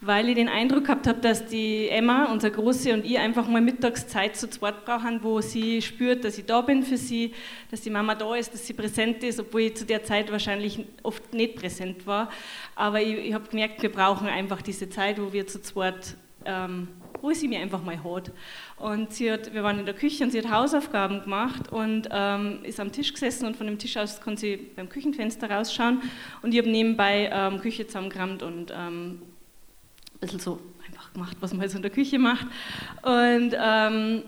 [0.01, 3.61] weil ich den Eindruck gehabt habe, dass die Emma, unsere Große und ich einfach mal
[3.61, 7.33] Mittagszeit zu zweit brauchen, wo sie spürt, dass ich da bin für sie,
[7.69, 10.85] dass die Mama da ist, dass sie präsent ist, obwohl ich zu der Zeit wahrscheinlich
[11.03, 12.29] oft nicht präsent war.
[12.75, 16.87] Aber ich, ich habe gemerkt, wir brauchen einfach diese Zeit, wo wir zu zweit ähm,
[17.21, 18.31] wo sie mir einfach mal hat.
[18.77, 22.59] Und sie hat, wir waren in der Küche und sie hat Hausaufgaben gemacht und ähm,
[22.63, 26.01] ist am Tisch gesessen und von dem Tisch aus konnte sie beim Küchenfenster rausschauen
[26.41, 29.21] und ich habe nebenbei ähm, Küche zusammengerammt und ähm,
[30.19, 32.47] ein bisschen so einfach gemacht, was man so in der Küche macht.
[33.03, 34.23] Und ähm,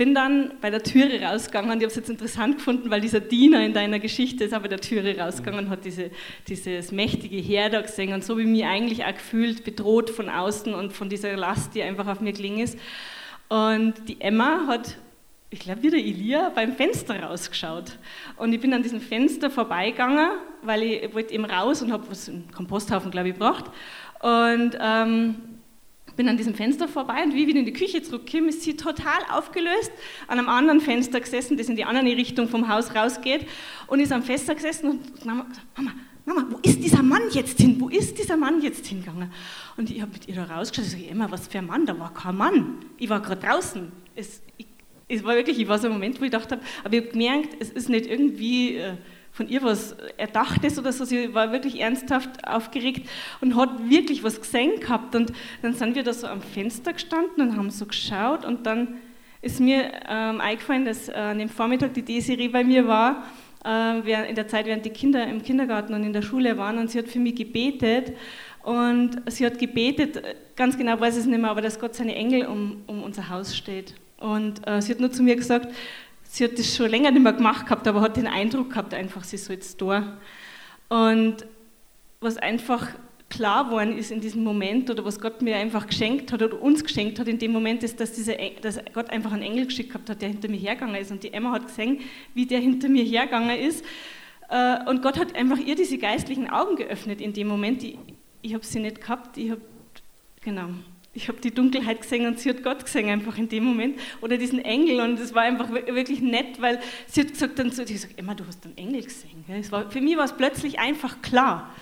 [0.00, 3.20] bin dann bei der Türe rausgegangen und ich habe es jetzt interessant gefunden, weil dieser
[3.20, 6.10] Diener in deiner Geschichte ist bei der Türe rausgegangen und hat diese,
[6.48, 10.72] dieses mächtige Heer da gesehen und so wie mich eigentlich auch gefühlt, bedroht von außen
[10.72, 12.78] und von dieser Last, die einfach auf mir gelingen ist.
[13.50, 14.96] Und die Emma hat,
[15.50, 17.98] ich glaube, wie der Elia, beim Fenster rausgeschaut.
[18.36, 20.30] Und ich bin an diesem Fenster vorbeigegangen,
[20.62, 23.66] weil ich, wollte eben raus und habe was, einen Komposthaufen, glaube ich, gebracht.
[24.20, 25.36] Und ähm,
[26.20, 28.76] bin an diesem Fenster vorbei und wie ich wieder in die Küche zurückkomme, ist sie
[28.76, 29.90] total aufgelöst
[30.28, 33.46] an einem anderen Fenster gesessen, das in die andere Richtung vom Haus rausgeht
[33.86, 35.92] und ist am Fenster gesessen und Mama Mama,
[36.26, 37.76] Mama, wo ist dieser Mann jetzt hin?
[37.80, 39.32] Wo ist dieser Mann jetzt hingegangen?
[39.78, 41.86] Und ich habe mit ihr da rausgeschaut und sage, Emma, was für ein Mann?
[41.86, 42.84] Da war kein Mann.
[42.98, 43.90] Ich war gerade draußen.
[44.14, 44.66] Es, ich,
[45.08, 47.12] es war wirklich, ich war so ein Moment, wo ich gedacht habe, aber ich habe
[47.12, 48.76] gemerkt, es ist nicht irgendwie...
[48.76, 48.96] Äh,
[49.40, 51.06] von ihr was Erdachtes oder so.
[51.06, 53.08] Sie war wirklich ernsthaft aufgeregt
[53.40, 55.14] und hat wirklich was gesehen gehabt.
[55.14, 58.96] Und dann sind wir da so am Fenster gestanden und haben so geschaut und dann
[59.40, 63.24] ist mir ähm, eingefallen, dass äh, an dem Vormittag die Desiree bei mir war,
[63.64, 66.90] äh, in der Zeit, während die Kinder im Kindergarten und in der Schule waren und
[66.90, 68.12] sie hat für mich gebetet
[68.62, 70.22] und sie hat gebetet,
[70.54, 73.30] ganz genau weiß ich es nicht mehr, aber dass Gott seine Engel um, um unser
[73.30, 73.94] Haus steht.
[74.18, 75.74] Und äh, sie hat nur zu mir gesagt,
[76.30, 79.24] sie hat das schon länger nicht mehr gemacht gehabt, aber hat den Eindruck gehabt, einfach,
[79.24, 80.16] sie soll jetzt da.
[80.88, 81.44] Und
[82.20, 82.88] was einfach
[83.28, 86.84] klar geworden ist in diesem Moment oder was Gott mir einfach geschenkt hat oder uns
[86.84, 90.22] geschenkt hat in dem Moment, ist, dass, diese, dass Gott einfach einen Engel geschickt hat,
[90.22, 91.10] der hinter mir hergegangen ist.
[91.10, 92.00] Und die Emma hat gesehen,
[92.34, 93.84] wie der hinter mir hergegangen ist.
[94.48, 97.82] Äh, und Gott hat einfach ihr diese geistlichen Augen geöffnet in dem Moment.
[97.82, 97.98] Ich,
[98.42, 99.60] ich habe sie nicht gehabt, ich habe,
[100.40, 100.70] genau,
[101.12, 104.36] ich habe die Dunkelheit gesehen und sie hat Gott gesehen einfach in dem Moment oder
[104.36, 107.88] diesen Engel und es war einfach wirklich nett, weil sie hat gesagt dann so, ich
[107.88, 109.44] gesagt, Emma, du hast einen Engel gesehen.
[109.70, 111.74] War, für mich war es plötzlich einfach klar.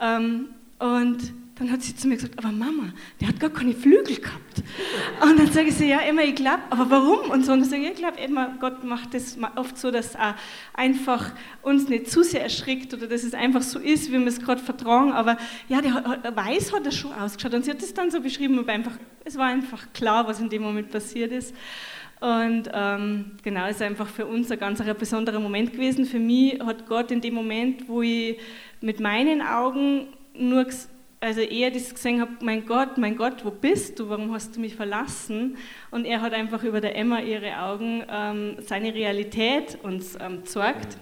[0.00, 0.48] Ähm,
[0.80, 4.62] und dann hat sie zu mir gesagt, aber Mama, der hat gar keine Flügel gehabt.
[5.22, 7.30] Und dann sage ich sie, ja, immer, ich glaube, aber warum?
[7.30, 10.16] Und so, und dann sage ich, ich glaube immer, Gott macht das oft so, dass
[10.16, 10.34] er
[10.72, 14.40] einfach uns nicht zu sehr erschrickt oder dass es einfach so ist, wie wir es
[14.40, 15.12] gerade vertrauen.
[15.12, 15.36] Aber
[15.68, 17.54] ja, der weiß hat er schon ausgeschaut.
[17.54, 20.48] Und sie hat das dann so beschrieben, aber einfach, es war einfach klar, was in
[20.48, 21.54] dem Moment passiert ist.
[22.20, 26.04] Und ähm, genau, es ist einfach für uns ein ganz ein besonderer Moment gewesen.
[26.04, 28.38] Für mich hat Gott in dem Moment, wo ich
[28.80, 30.66] mit meinen Augen nur,
[31.24, 34.60] also eher das gesehen habe, mein Gott, mein Gott, wo bist du, warum hast du
[34.60, 35.56] mich verlassen?
[35.90, 40.98] Und er hat einfach über der Emma ihre Augen ähm, seine Realität uns ähm, gezeigt.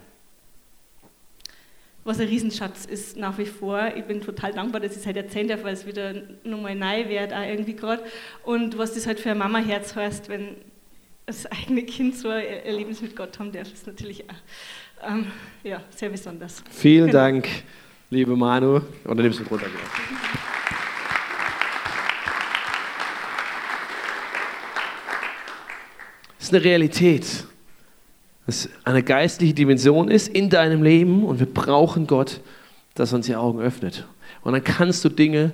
[2.05, 3.95] Was ein Riesenschatz ist nach wie vor.
[3.97, 7.09] Ich bin total dankbar, dass ich es halt erzählen darf, weil es wieder nochmal neu
[7.09, 8.05] wird, auch irgendwie gerade.
[8.45, 10.57] Und was das halt für ein Mama-Herz heißt, wenn
[11.27, 15.27] das eigene Kind so ein Erlebnis mit Gott haben darf, ist natürlich auch, ähm,
[15.65, 16.63] ja, sehr besonders.
[16.71, 17.19] Vielen genau.
[17.19, 17.49] Dank
[18.13, 18.75] liebe Manu.
[18.75, 19.67] Und dann nimmst du runter.
[26.39, 27.47] Das ist eine Realität.
[28.45, 32.41] Das eine geistliche Dimension ist in deinem Leben und wir brauchen Gott,
[32.95, 34.07] dass er uns die Augen öffnet.
[34.43, 35.53] Und dann kannst du Dinge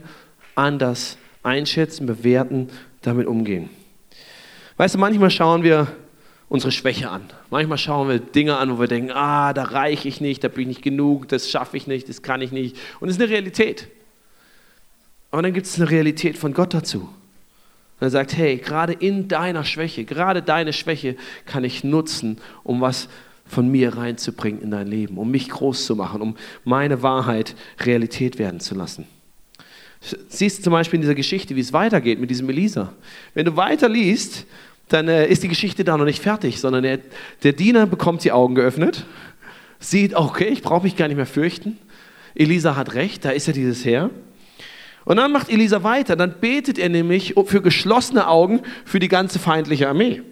[0.57, 2.71] anders einschätzen, bewerten,
[3.03, 3.71] damit umgehen.
[4.79, 5.87] Weißt du, manchmal schauen wir
[6.49, 7.23] unsere Schwäche an.
[7.51, 10.63] Manchmal schauen wir Dinge an, wo wir denken, ah, da reiche ich nicht, da bin
[10.63, 12.77] ich nicht genug, das schaffe ich nicht, das kann ich nicht.
[13.01, 13.89] Und es ist eine Realität.
[15.31, 17.01] Aber dann gibt es eine Realität von Gott dazu.
[17.01, 22.81] Und er sagt, hey, gerade in deiner Schwäche, gerade deine Schwäche kann ich nutzen, um
[22.81, 23.09] was
[23.45, 28.39] von mir reinzubringen in dein Leben, um mich groß zu machen, um meine Wahrheit Realität
[28.39, 29.07] werden zu lassen.
[30.29, 32.93] Siehst du zum Beispiel in dieser Geschichte, wie es weitergeht mit diesem Elisa.
[33.35, 34.47] Wenn du weiter liest,
[34.89, 36.99] dann äh, ist die Geschichte da noch nicht fertig, sondern der,
[37.43, 39.05] der Diener bekommt die Augen geöffnet,
[39.79, 41.79] sieht, okay, ich brauche mich gar nicht mehr fürchten.
[42.35, 44.11] Elisa hat recht, da ist ja dieses Heer.
[45.05, 49.39] Und dann macht Elisa weiter, dann betet er nämlich für geschlossene Augen für die ganze
[49.39, 50.23] feindliche Armee.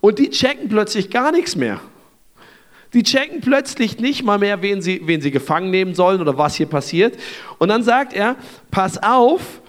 [0.00, 1.80] Und die checken plötzlich gar nichts mehr.
[2.92, 6.54] Die checken plötzlich nicht mal mehr, wen sie, wen sie gefangen nehmen sollen oder was
[6.54, 7.18] hier passiert.
[7.58, 8.36] Und dann sagt er,
[8.70, 9.60] pass auf,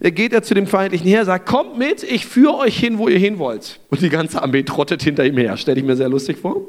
[0.00, 3.18] geht er zu dem feindlichen Heer, sagt, kommt mit, ich führe euch hin, wo ihr
[3.18, 3.80] hin wollt.
[3.90, 6.62] Und die ganze Armee trottet hinter ihm her, stelle ich mir sehr lustig vor.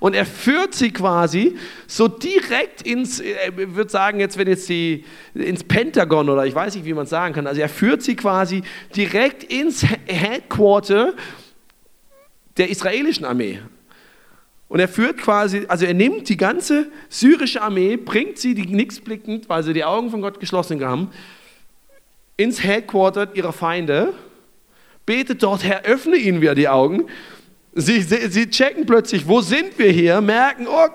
[0.00, 5.04] Und er führt sie quasi so direkt ins, ich würde sagen, jetzt wenn jetzt die,
[5.34, 8.16] ins Pentagon oder ich weiß nicht, wie man es sagen kann, also er führt sie
[8.16, 8.62] quasi
[8.96, 11.14] direkt ins Headquarter
[12.56, 13.60] der israelischen Armee.
[14.68, 19.00] Und er führt quasi, also er nimmt die ganze syrische Armee, bringt sie, die nichts
[19.00, 21.10] blickend, weil sie die Augen von Gott geschlossen haben,
[22.40, 24.14] ins Headquarter ihrer Feinde,
[25.04, 27.06] betet dort, Herr, öffne ihnen wieder die Augen.
[27.74, 30.88] Sie, sie, sie checken plötzlich, wo sind wir hier, merken, oh,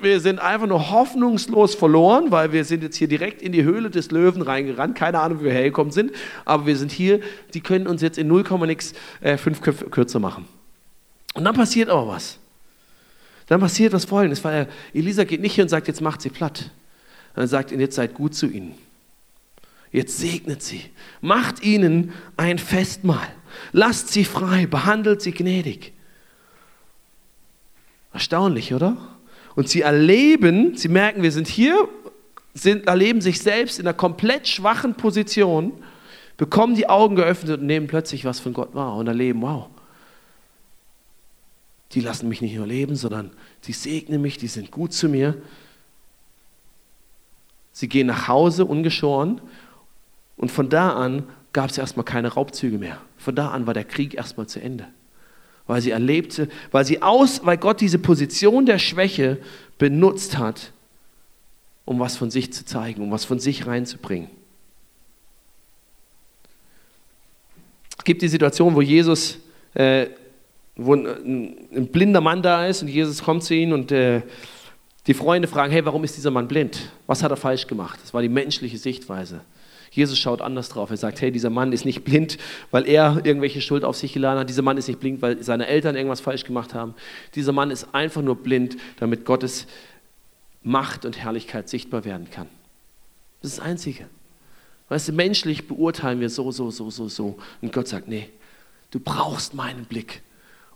[0.00, 3.90] wir sind einfach nur hoffnungslos verloren, weil wir sind jetzt hier direkt in die Höhle
[3.90, 4.96] des Löwen reingerannt.
[4.96, 6.12] Keine Ahnung, wie wir hergekommen sind,
[6.44, 7.20] aber wir sind hier.
[7.54, 10.46] Die können uns jetzt in 0, nix äh, fünf Köpfe kürzer machen.
[11.34, 12.38] Und dann passiert aber was.
[13.46, 16.70] Dann passiert was Folgendes, weil Elisa geht nicht hin und sagt, jetzt macht sie platt.
[17.34, 18.74] Dann sagt, jetzt seid gut zu ihnen.
[19.92, 20.82] Jetzt segnet sie,
[21.20, 23.28] macht ihnen ein Festmahl,
[23.72, 25.92] lasst sie frei, behandelt sie gnädig.
[28.14, 28.96] Erstaunlich, oder?
[29.54, 31.88] Und sie erleben, sie merken, wir sind hier,
[32.54, 35.72] sind, erleben sich selbst in einer komplett schwachen Position,
[36.38, 39.68] bekommen die Augen geöffnet und nehmen plötzlich was von Gott wahr und erleben, wow,
[41.92, 43.30] die lassen mich nicht nur leben, sondern
[43.64, 45.36] die segnen mich, die sind gut zu mir.
[47.72, 49.42] Sie gehen nach Hause ungeschoren
[50.42, 52.98] und von da an gab es erstmal keine Raubzüge mehr.
[53.16, 54.88] Von da an war der Krieg erstmal zu Ende.
[55.68, 59.38] Weil sie erlebte, weil sie aus, weil Gott diese Position der Schwäche
[59.78, 60.72] benutzt hat,
[61.84, 64.30] um was von sich zu zeigen, um was von sich reinzubringen.
[67.96, 69.38] Es gibt die Situation, wo Jesus,
[69.74, 70.08] äh,
[70.74, 74.22] wo ein, ein, blinder Mann da ist und Jesus kommt zu ihm und äh,
[75.06, 76.90] die Freunde fragen, hey, warum ist dieser Mann blind?
[77.06, 78.00] Was hat er falsch gemacht?
[78.02, 79.42] Das war die menschliche Sichtweise.
[79.92, 80.90] Jesus schaut anders drauf.
[80.90, 82.38] Er sagt, hey, dieser Mann ist nicht blind,
[82.70, 84.48] weil er irgendwelche Schuld auf sich geladen hat.
[84.48, 86.94] Dieser Mann ist nicht blind, weil seine Eltern irgendwas falsch gemacht haben.
[87.34, 89.66] Dieser Mann ist einfach nur blind, damit Gottes
[90.62, 92.48] Macht und Herrlichkeit sichtbar werden kann.
[93.42, 94.06] Das ist das Einzige.
[94.88, 97.38] Weißt du, menschlich beurteilen wir so, so, so, so, so.
[97.60, 98.30] Und Gott sagt, nee,
[98.92, 100.22] du brauchst meinen Blick,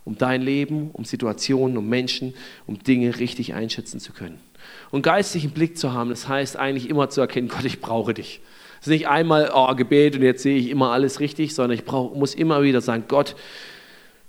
[0.05, 2.35] um dein Leben, um Situationen, um Menschen,
[2.67, 4.39] um Dinge richtig einschätzen zu können.
[4.91, 8.41] Und geistlichen Blick zu haben, das heißt eigentlich immer zu erkennen, Gott, ich brauche dich.
[8.87, 11.83] Es ist nicht einmal oh, Gebet und jetzt sehe ich immer alles richtig, sondern ich
[11.83, 13.35] brauch, muss immer wieder sagen, Gott,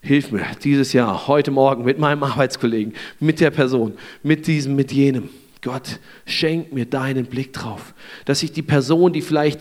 [0.00, 3.92] hilf mir dieses Jahr, heute Morgen mit meinem Arbeitskollegen, mit der Person,
[4.24, 5.30] mit diesem, mit jenem.
[5.62, 7.94] Gott, schenk mir deinen Blick drauf,
[8.24, 9.60] dass ich die Person, die vielleicht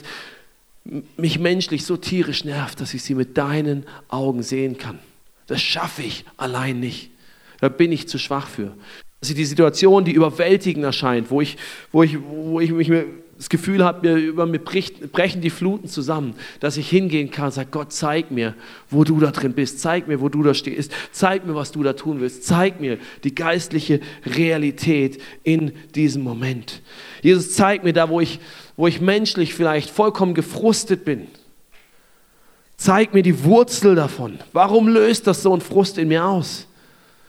[1.16, 4.98] mich menschlich so tierisch nervt, dass ich sie mit deinen Augen sehen kann.
[5.46, 7.12] Das schaffe ich allein nicht.
[7.60, 8.74] Da bin ich zu schwach für.
[9.20, 11.56] Dass ich die Situation, die überwältigend erscheint, wo ich,
[11.92, 12.92] wo ich, wo ich mich
[13.38, 17.52] das Gefühl habe, mir, über mir brechen die Fluten zusammen, dass ich hingehen kann und
[17.52, 18.56] sage, Gott, zeig mir,
[18.90, 21.84] wo du da drin bist, zeig mir, wo du da stehst, zeig mir, was du
[21.84, 26.82] da tun willst, zeig mir die geistliche Realität in diesem Moment.
[27.22, 28.40] Jesus, zeig mir da, wo ich,
[28.76, 31.28] wo ich menschlich vielleicht vollkommen gefrustet bin.
[32.76, 34.40] Zeig mir die Wurzel davon.
[34.54, 36.68] Warum löst das so einen Frust in mir aus?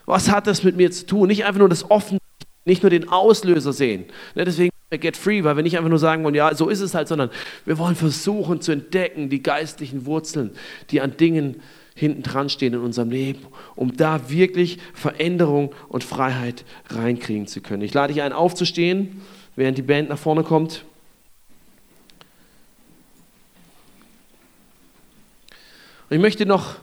[0.07, 1.29] Was hat das mit mir zu tun?
[1.29, 2.19] Nicht einfach nur das Offen,
[2.65, 4.05] nicht nur den Auslöser sehen.
[4.35, 6.95] Ne, deswegen Get Free, weil wir nicht einfach nur sagen wollen, ja, so ist es
[6.95, 7.31] halt, sondern
[7.67, 10.53] wir wollen versuchen zu entdecken die geistlichen Wurzeln,
[10.91, 11.61] die an Dingen
[11.95, 13.41] hinten dran stehen in unserem Leben,
[13.75, 17.83] um da wirklich Veränderung und Freiheit reinkriegen zu können.
[17.83, 19.21] Ich lade dich ein, aufzustehen,
[19.57, 20.85] während die Band nach vorne kommt.
[26.09, 26.77] Und ich möchte noch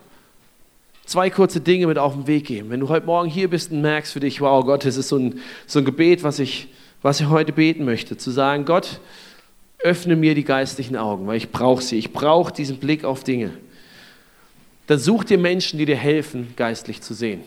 [1.06, 2.70] zwei kurze Dinge mit auf den Weg geben.
[2.70, 5.18] Wenn du heute Morgen hier bist und merkst für dich, wow Gott, das ist so
[5.18, 6.68] ein, so ein Gebet, was ich
[7.06, 9.00] was ich heute beten möchte, zu sagen, Gott,
[9.78, 12.00] öffne mir die geistlichen Augen, weil ich brauche sie.
[12.00, 13.52] Ich brauche diesen Blick auf Dinge.
[14.88, 17.42] Dann such dir Menschen, die dir helfen, geistlich zu sehen.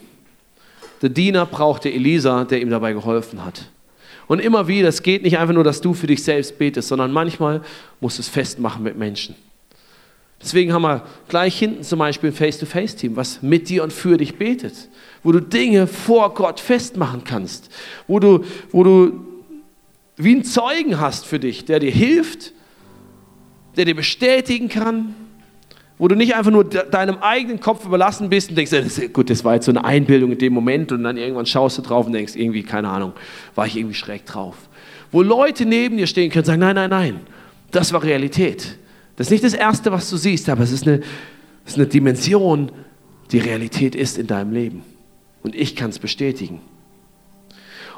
[1.01, 3.65] Der Diener brauchte Elisa, der ihm dabei geholfen hat.
[4.27, 7.11] Und immer wieder, es geht nicht einfach nur, dass du für dich selbst betest, sondern
[7.11, 7.61] manchmal
[7.99, 9.35] musst du es festmachen mit Menschen.
[10.41, 14.37] Deswegen haben wir gleich hinten zum Beispiel ein Face-to-Face-Team, was mit dir und für dich
[14.37, 14.87] betet,
[15.21, 17.69] wo du Dinge vor Gott festmachen kannst,
[18.07, 19.25] wo du, wo du
[20.19, 22.51] wie einen Zeugen hast für dich, der dir hilft,
[23.77, 25.15] der dir bestätigen kann,
[25.97, 28.73] wo du nicht einfach nur deinem eigenen Kopf überlassen bist und denkst,
[29.13, 31.81] gut, das war jetzt so eine Einbildung in dem Moment und dann irgendwann schaust du
[31.81, 33.13] drauf und denkst, irgendwie, keine Ahnung,
[33.55, 34.55] war ich irgendwie schräg drauf.
[35.11, 37.19] Wo Leute neben dir stehen können und sagen, nein, nein, nein,
[37.71, 38.77] das war Realität.
[39.15, 41.01] Das ist nicht das Erste, was du siehst, aber es ist eine,
[41.65, 42.71] es ist eine Dimension,
[43.31, 44.83] die Realität ist in deinem Leben.
[45.43, 46.59] Und ich kann es bestätigen.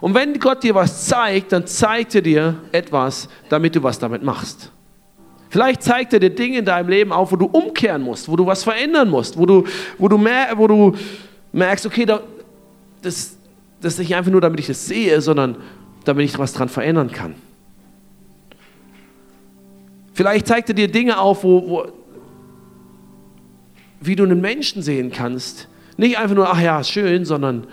[0.02, 4.24] Und wenn Gott dir was zeigt, dann zeigt er dir etwas, damit du was damit
[4.24, 4.72] machst.
[5.50, 8.46] Vielleicht zeigt er dir Dinge in deinem Leben auf, wo du umkehren musst, wo du
[8.46, 9.64] was verändern musst, wo du,
[9.98, 10.96] wo du, mer wo du
[11.52, 12.22] merkst, okay, da,
[13.02, 13.38] das,
[13.80, 15.58] das ist nicht einfach nur, damit ich das sehe, sondern
[16.04, 17.36] damit ich was dran verändern kann.
[20.14, 21.86] Vielleicht zeigt er dir Dinge auf, wo, wo,
[24.00, 25.68] wie du einen Menschen sehen kannst.
[25.98, 27.68] Nicht einfach nur, ach ja, schön, sondern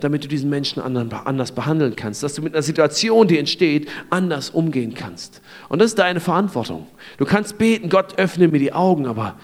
[0.00, 4.50] damit du diesen Menschen anders behandeln kannst, dass du mit einer Situation, die entsteht, anders
[4.50, 5.42] umgehen kannst.
[5.68, 6.86] Und das ist deine Verantwortung.
[7.16, 9.36] Du kannst beten, Gott öffne mir die Augen, aber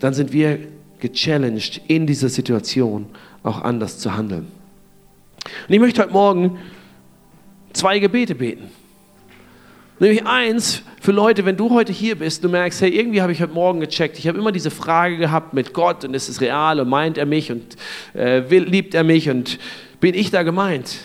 [0.00, 0.58] dann sind wir
[0.98, 3.06] gechallenged, in dieser Situation
[3.42, 4.48] auch anders zu handeln.
[5.68, 6.58] Und ich möchte heute Morgen
[7.72, 8.70] zwei Gebete beten.
[10.00, 13.40] Nämlich eins für Leute, wenn du heute hier bist, du merkst, hey, irgendwie habe ich
[13.40, 14.18] heute Morgen gecheckt.
[14.18, 17.26] Ich habe immer diese Frage gehabt mit Gott und ist es real und meint er
[17.26, 17.76] mich und
[18.14, 19.60] äh, liebt er mich und
[20.00, 20.98] bin ich da gemeint?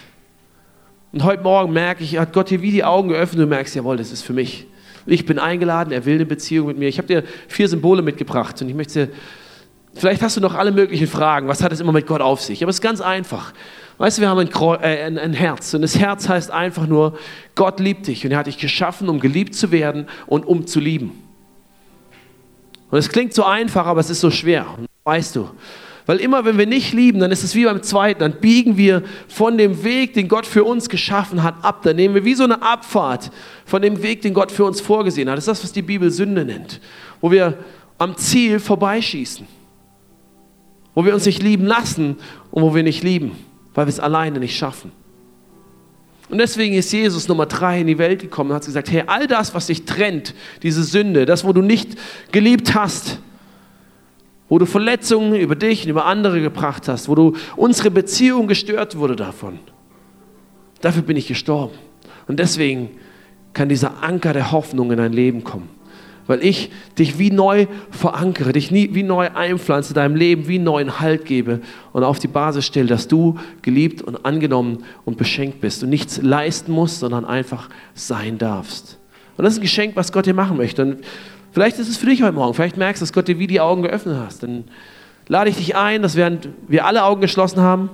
[1.11, 3.75] Und heute Morgen merke ich, hat Gott dir wie die Augen geöffnet und du merkst,
[3.75, 4.65] jawohl, das ist für mich.
[5.05, 6.87] Ich bin eingeladen, er will eine Beziehung mit mir.
[6.87, 9.09] Ich habe dir vier Symbole mitgebracht und ich möchte,
[9.93, 11.47] vielleicht hast du noch alle möglichen Fragen.
[11.47, 12.61] Was hat es immer mit Gott auf sich?
[12.63, 13.53] Aber es ist ganz einfach.
[13.97, 17.17] Weißt du, wir haben ein, äh, ein, ein, Herz und das Herz heißt einfach nur,
[17.55, 20.79] Gott liebt dich und er hat dich geschaffen, um geliebt zu werden und um zu
[20.79, 21.11] lieben.
[22.89, 24.65] Und es klingt so einfach, aber es ist so schwer,
[25.03, 25.49] weißt du.
[26.05, 29.03] Weil immer, wenn wir nicht lieben, dann ist es wie beim zweiten, dann biegen wir
[29.27, 31.83] von dem Weg, den Gott für uns geschaffen hat, ab.
[31.83, 33.29] Dann nehmen wir wie so eine Abfahrt
[33.65, 35.37] von dem Weg, den Gott für uns vorgesehen hat.
[35.37, 36.81] Das ist das, was die Bibel Sünde nennt.
[37.21, 37.59] Wo wir
[37.99, 39.45] am Ziel vorbeischießen.
[40.95, 42.17] Wo wir uns nicht lieben lassen
[42.51, 43.31] und wo wir nicht lieben
[43.79, 44.91] weil wir es alleine nicht schaffen.
[46.29, 49.25] Und deswegen ist Jesus Nummer drei in die Welt gekommen und hat gesagt, hey, all
[49.25, 51.97] das, was dich trennt, diese Sünde, das, wo du nicht
[52.33, 53.19] geliebt hast,
[54.49, 58.97] wo du Verletzungen über dich und über andere gebracht hast, wo du unsere Beziehung gestört
[58.97, 59.59] wurde davon,
[60.81, 61.73] dafür bin ich gestorben.
[62.27, 62.89] Und deswegen
[63.53, 65.69] kann dieser Anker der Hoffnung in dein Leben kommen.
[66.29, 66.69] Weil ich
[66.99, 71.59] dich wie neu verankere, dich nie, wie neu einpflanze, deinem Leben wie neuen Halt gebe
[71.91, 76.21] und auf die Basis stelle, dass du geliebt und angenommen und beschenkt bist und nichts
[76.21, 78.99] leisten musst, sondern einfach sein darfst.
[79.37, 80.83] Und das ist ein Geschenk, was Gott dir machen möchte.
[80.83, 80.97] Und
[81.51, 83.59] vielleicht ist es für dich heute Morgen, vielleicht merkst du, dass Gott dir wie die
[83.59, 84.43] Augen geöffnet hast.
[84.43, 84.65] Dann
[85.27, 87.89] lade ich dich ein, dass während wir alle Augen geschlossen haben,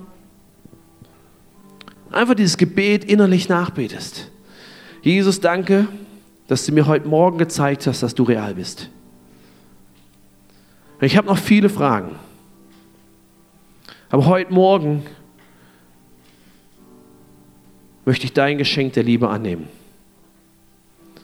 [2.12, 4.30] einfach dieses Gebet innerlich nachbetest.
[5.04, 5.88] Jesus, danke,
[6.48, 8.90] dass du mir heute Morgen gezeigt hast, dass du real bist.
[11.02, 12.16] Ich habe noch viele Fragen.
[14.10, 15.06] Aber heute Morgen
[18.06, 19.68] möchte ich dein Geschenk der Liebe annehmen.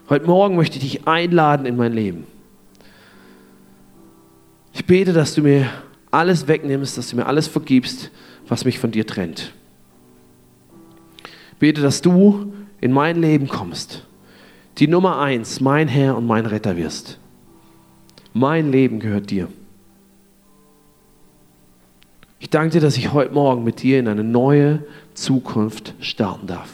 [0.10, 2.26] Heute Morgen möchte ich dich einladen in mein Leben.
[4.74, 5.70] Ich bete, dass du mir
[6.10, 8.12] alles wegnimmst, dass du mir alles vergibst,
[8.48, 9.54] was mich von dir trennt.
[11.54, 12.52] Ich bete, dass du
[12.82, 14.04] in mein Leben kommst,
[14.82, 17.20] die Nummer eins, mein Herr und mein Retter wirst.
[18.34, 19.48] Mein Leben gehört dir.
[22.40, 26.68] Ich danke dir, dass ich heute Morgen mit dir in eine neue Zukunft starten darf.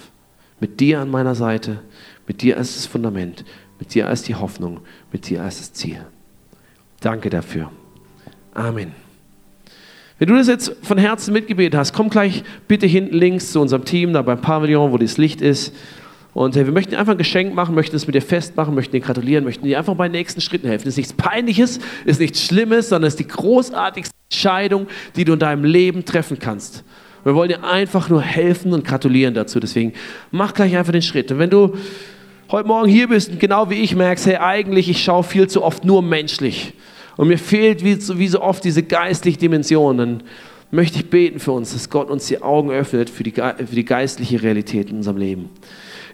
[0.62, 1.82] Mit dir an meiner Seite,
[2.28, 3.44] mit dir als das Fundament,
[3.78, 4.80] mit dir als die Hoffnung,
[5.12, 6.00] mit dir als das Ziel.
[7.02, 7.70] Danke dafür.
[8.54, 8.94] Amen.
[10.18, 13.84] Wenn du das jetzt von Herzen mitgebetet hast, komm gleich bitte hinten links zu unserem
[13.84, 15.76] Team, da beim Pavillon, wo das Licht ist.
[16.38, 19.00] Und wir möchten dir einfach ein Geschenk machen, möchten es mit dir festmachen, möchten dir
[19.00, 20.86] gratulieren, möchten dir einfach bei den nächsten Schritten helfen.
[20.86, 24.86] Das ist nichts Peinliches, ist nichts Schlimmes, sondern es ist die großartigste Entscheidung,
[25.16, 26.84] die du in deinem Leben treffen kannst.
[27.24, 29.60] Wir wollen dir einfach nur helfen und gratulieren dazu.
[29.60, 29.94] Deswegen
[30.30, 31.32] mach gleich einfach den Schritt.
[31.32, 31.76] Und wenn du
[32.52, 35.64] heute Morgen hier bist und genau wie ich merkst, hey, eigentlich, ich schaue viel zu
[35.64, 36.74] oft nur menschlich
[37.16, 40.24] und mir fehlt wie so, wie so oft diese geistliche Dimension, dann
[40.70, 43.86] möchte ich beten für uns, dass Gott uns die Augen öffnet für die, für die
[43.86, 45.50] geistliche Realität in unserem Leben.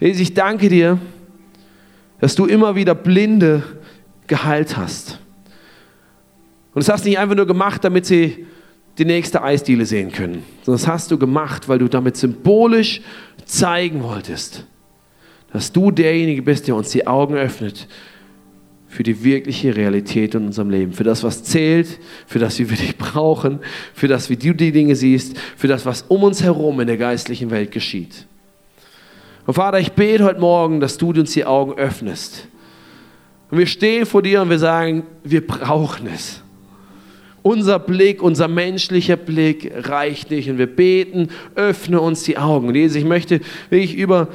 [0.04, 1.00] Jesus, ich danke dir,
[2.20, 3.64] dass du immer wieder Blinde
[4.28, 5.18] geheilt hast.
[6.74, 8.46] Und das hast du nicht einfach nur gemacht, damit sie
[8.98, 13.00] die nächste Eisdiele sehen können, sondern das hast du gemacht, weil du damit symbolisch
[13.46, 14.68] zeigen wolltest,
[15.54, 17.88] dass du derjenige bist, der uns die Augen öffnet
[18.90, 21.98] für die wirkliche Realität in unserem Leben, für das, was zählt,
[22.28, 23.60] für das, wie wir dich brauchen,
[23.94, 26.98] für das, wie du die Dinge siehst, für das, was um uns herum in der
[26.98, 28.28] geistlichen Welt geschieht.
[29.46, 32.48] Und Vater, ich bete heute Morgen, dass du uns die Augen öffnest.
[33.52, 36.42] Und wir stehen vor dir und wir sagen, wir brauchen es.
[37.42, 40.50] Unser Blick, unser menschlicher Blick reicht nicht.
[40.50, 42.70] Und wir beten, öffne uns die Augen.
[42.70, 44.30] Und Jesus, ich möchte wirklich über,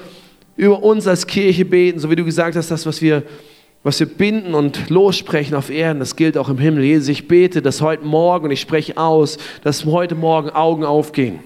[0.56, 3.22] über uns als Kirche beten, so wie du gesagt hast, das, was wir
[3.84, 6.84] was wir binden und lossprechen auf Erden, das gilt auch im Himmel.
[6.84, 11.38] Jesus, ich bete, dass heute Morgen, und ich spreche aus, dass heute Morgen Augen aufgehen.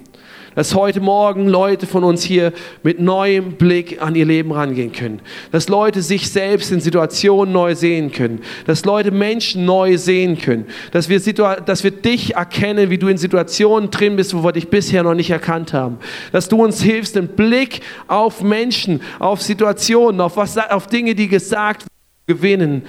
[0.55, 5.21] Dass heute Morgen Leute von uns hier mit neuem Blick an ihr Leben rangehen können.
[5.51, 8.41] Dass Leute sich selbst in Situationen neu sehen können.
[8.67, 10.67] Dass Leute Menschen neu sehen können.
[10.91, 14.69] Dass wir, dass wir dich erkennen, wie du in Situationen drin bist, wo wir dich
[14.69, 15.99] bisher noch nicht erkannt haben.
[16.33, 21.29] Dass du uns hilfst, den Blick auf Menschen, auf Situationen, auf, was, auf Dinge, die
[21.29, 21.87] gesagt
[22.27, 22.83] gewinnen,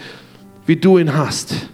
[0.66, 1.70] wie du ihn hast.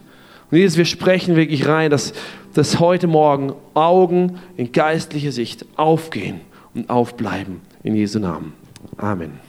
[0.52, 2.14] Und Jesus, wir sprechen wirklich rein, dass,
[2.54, 6.42] dass heute Morgen Augen in geistlicher Sicht aufgehen
[6.74, 7.62] und aufbleiben.
[7.84, 8.54] In Jesu Namen.
[8.98, 9.49] Amen.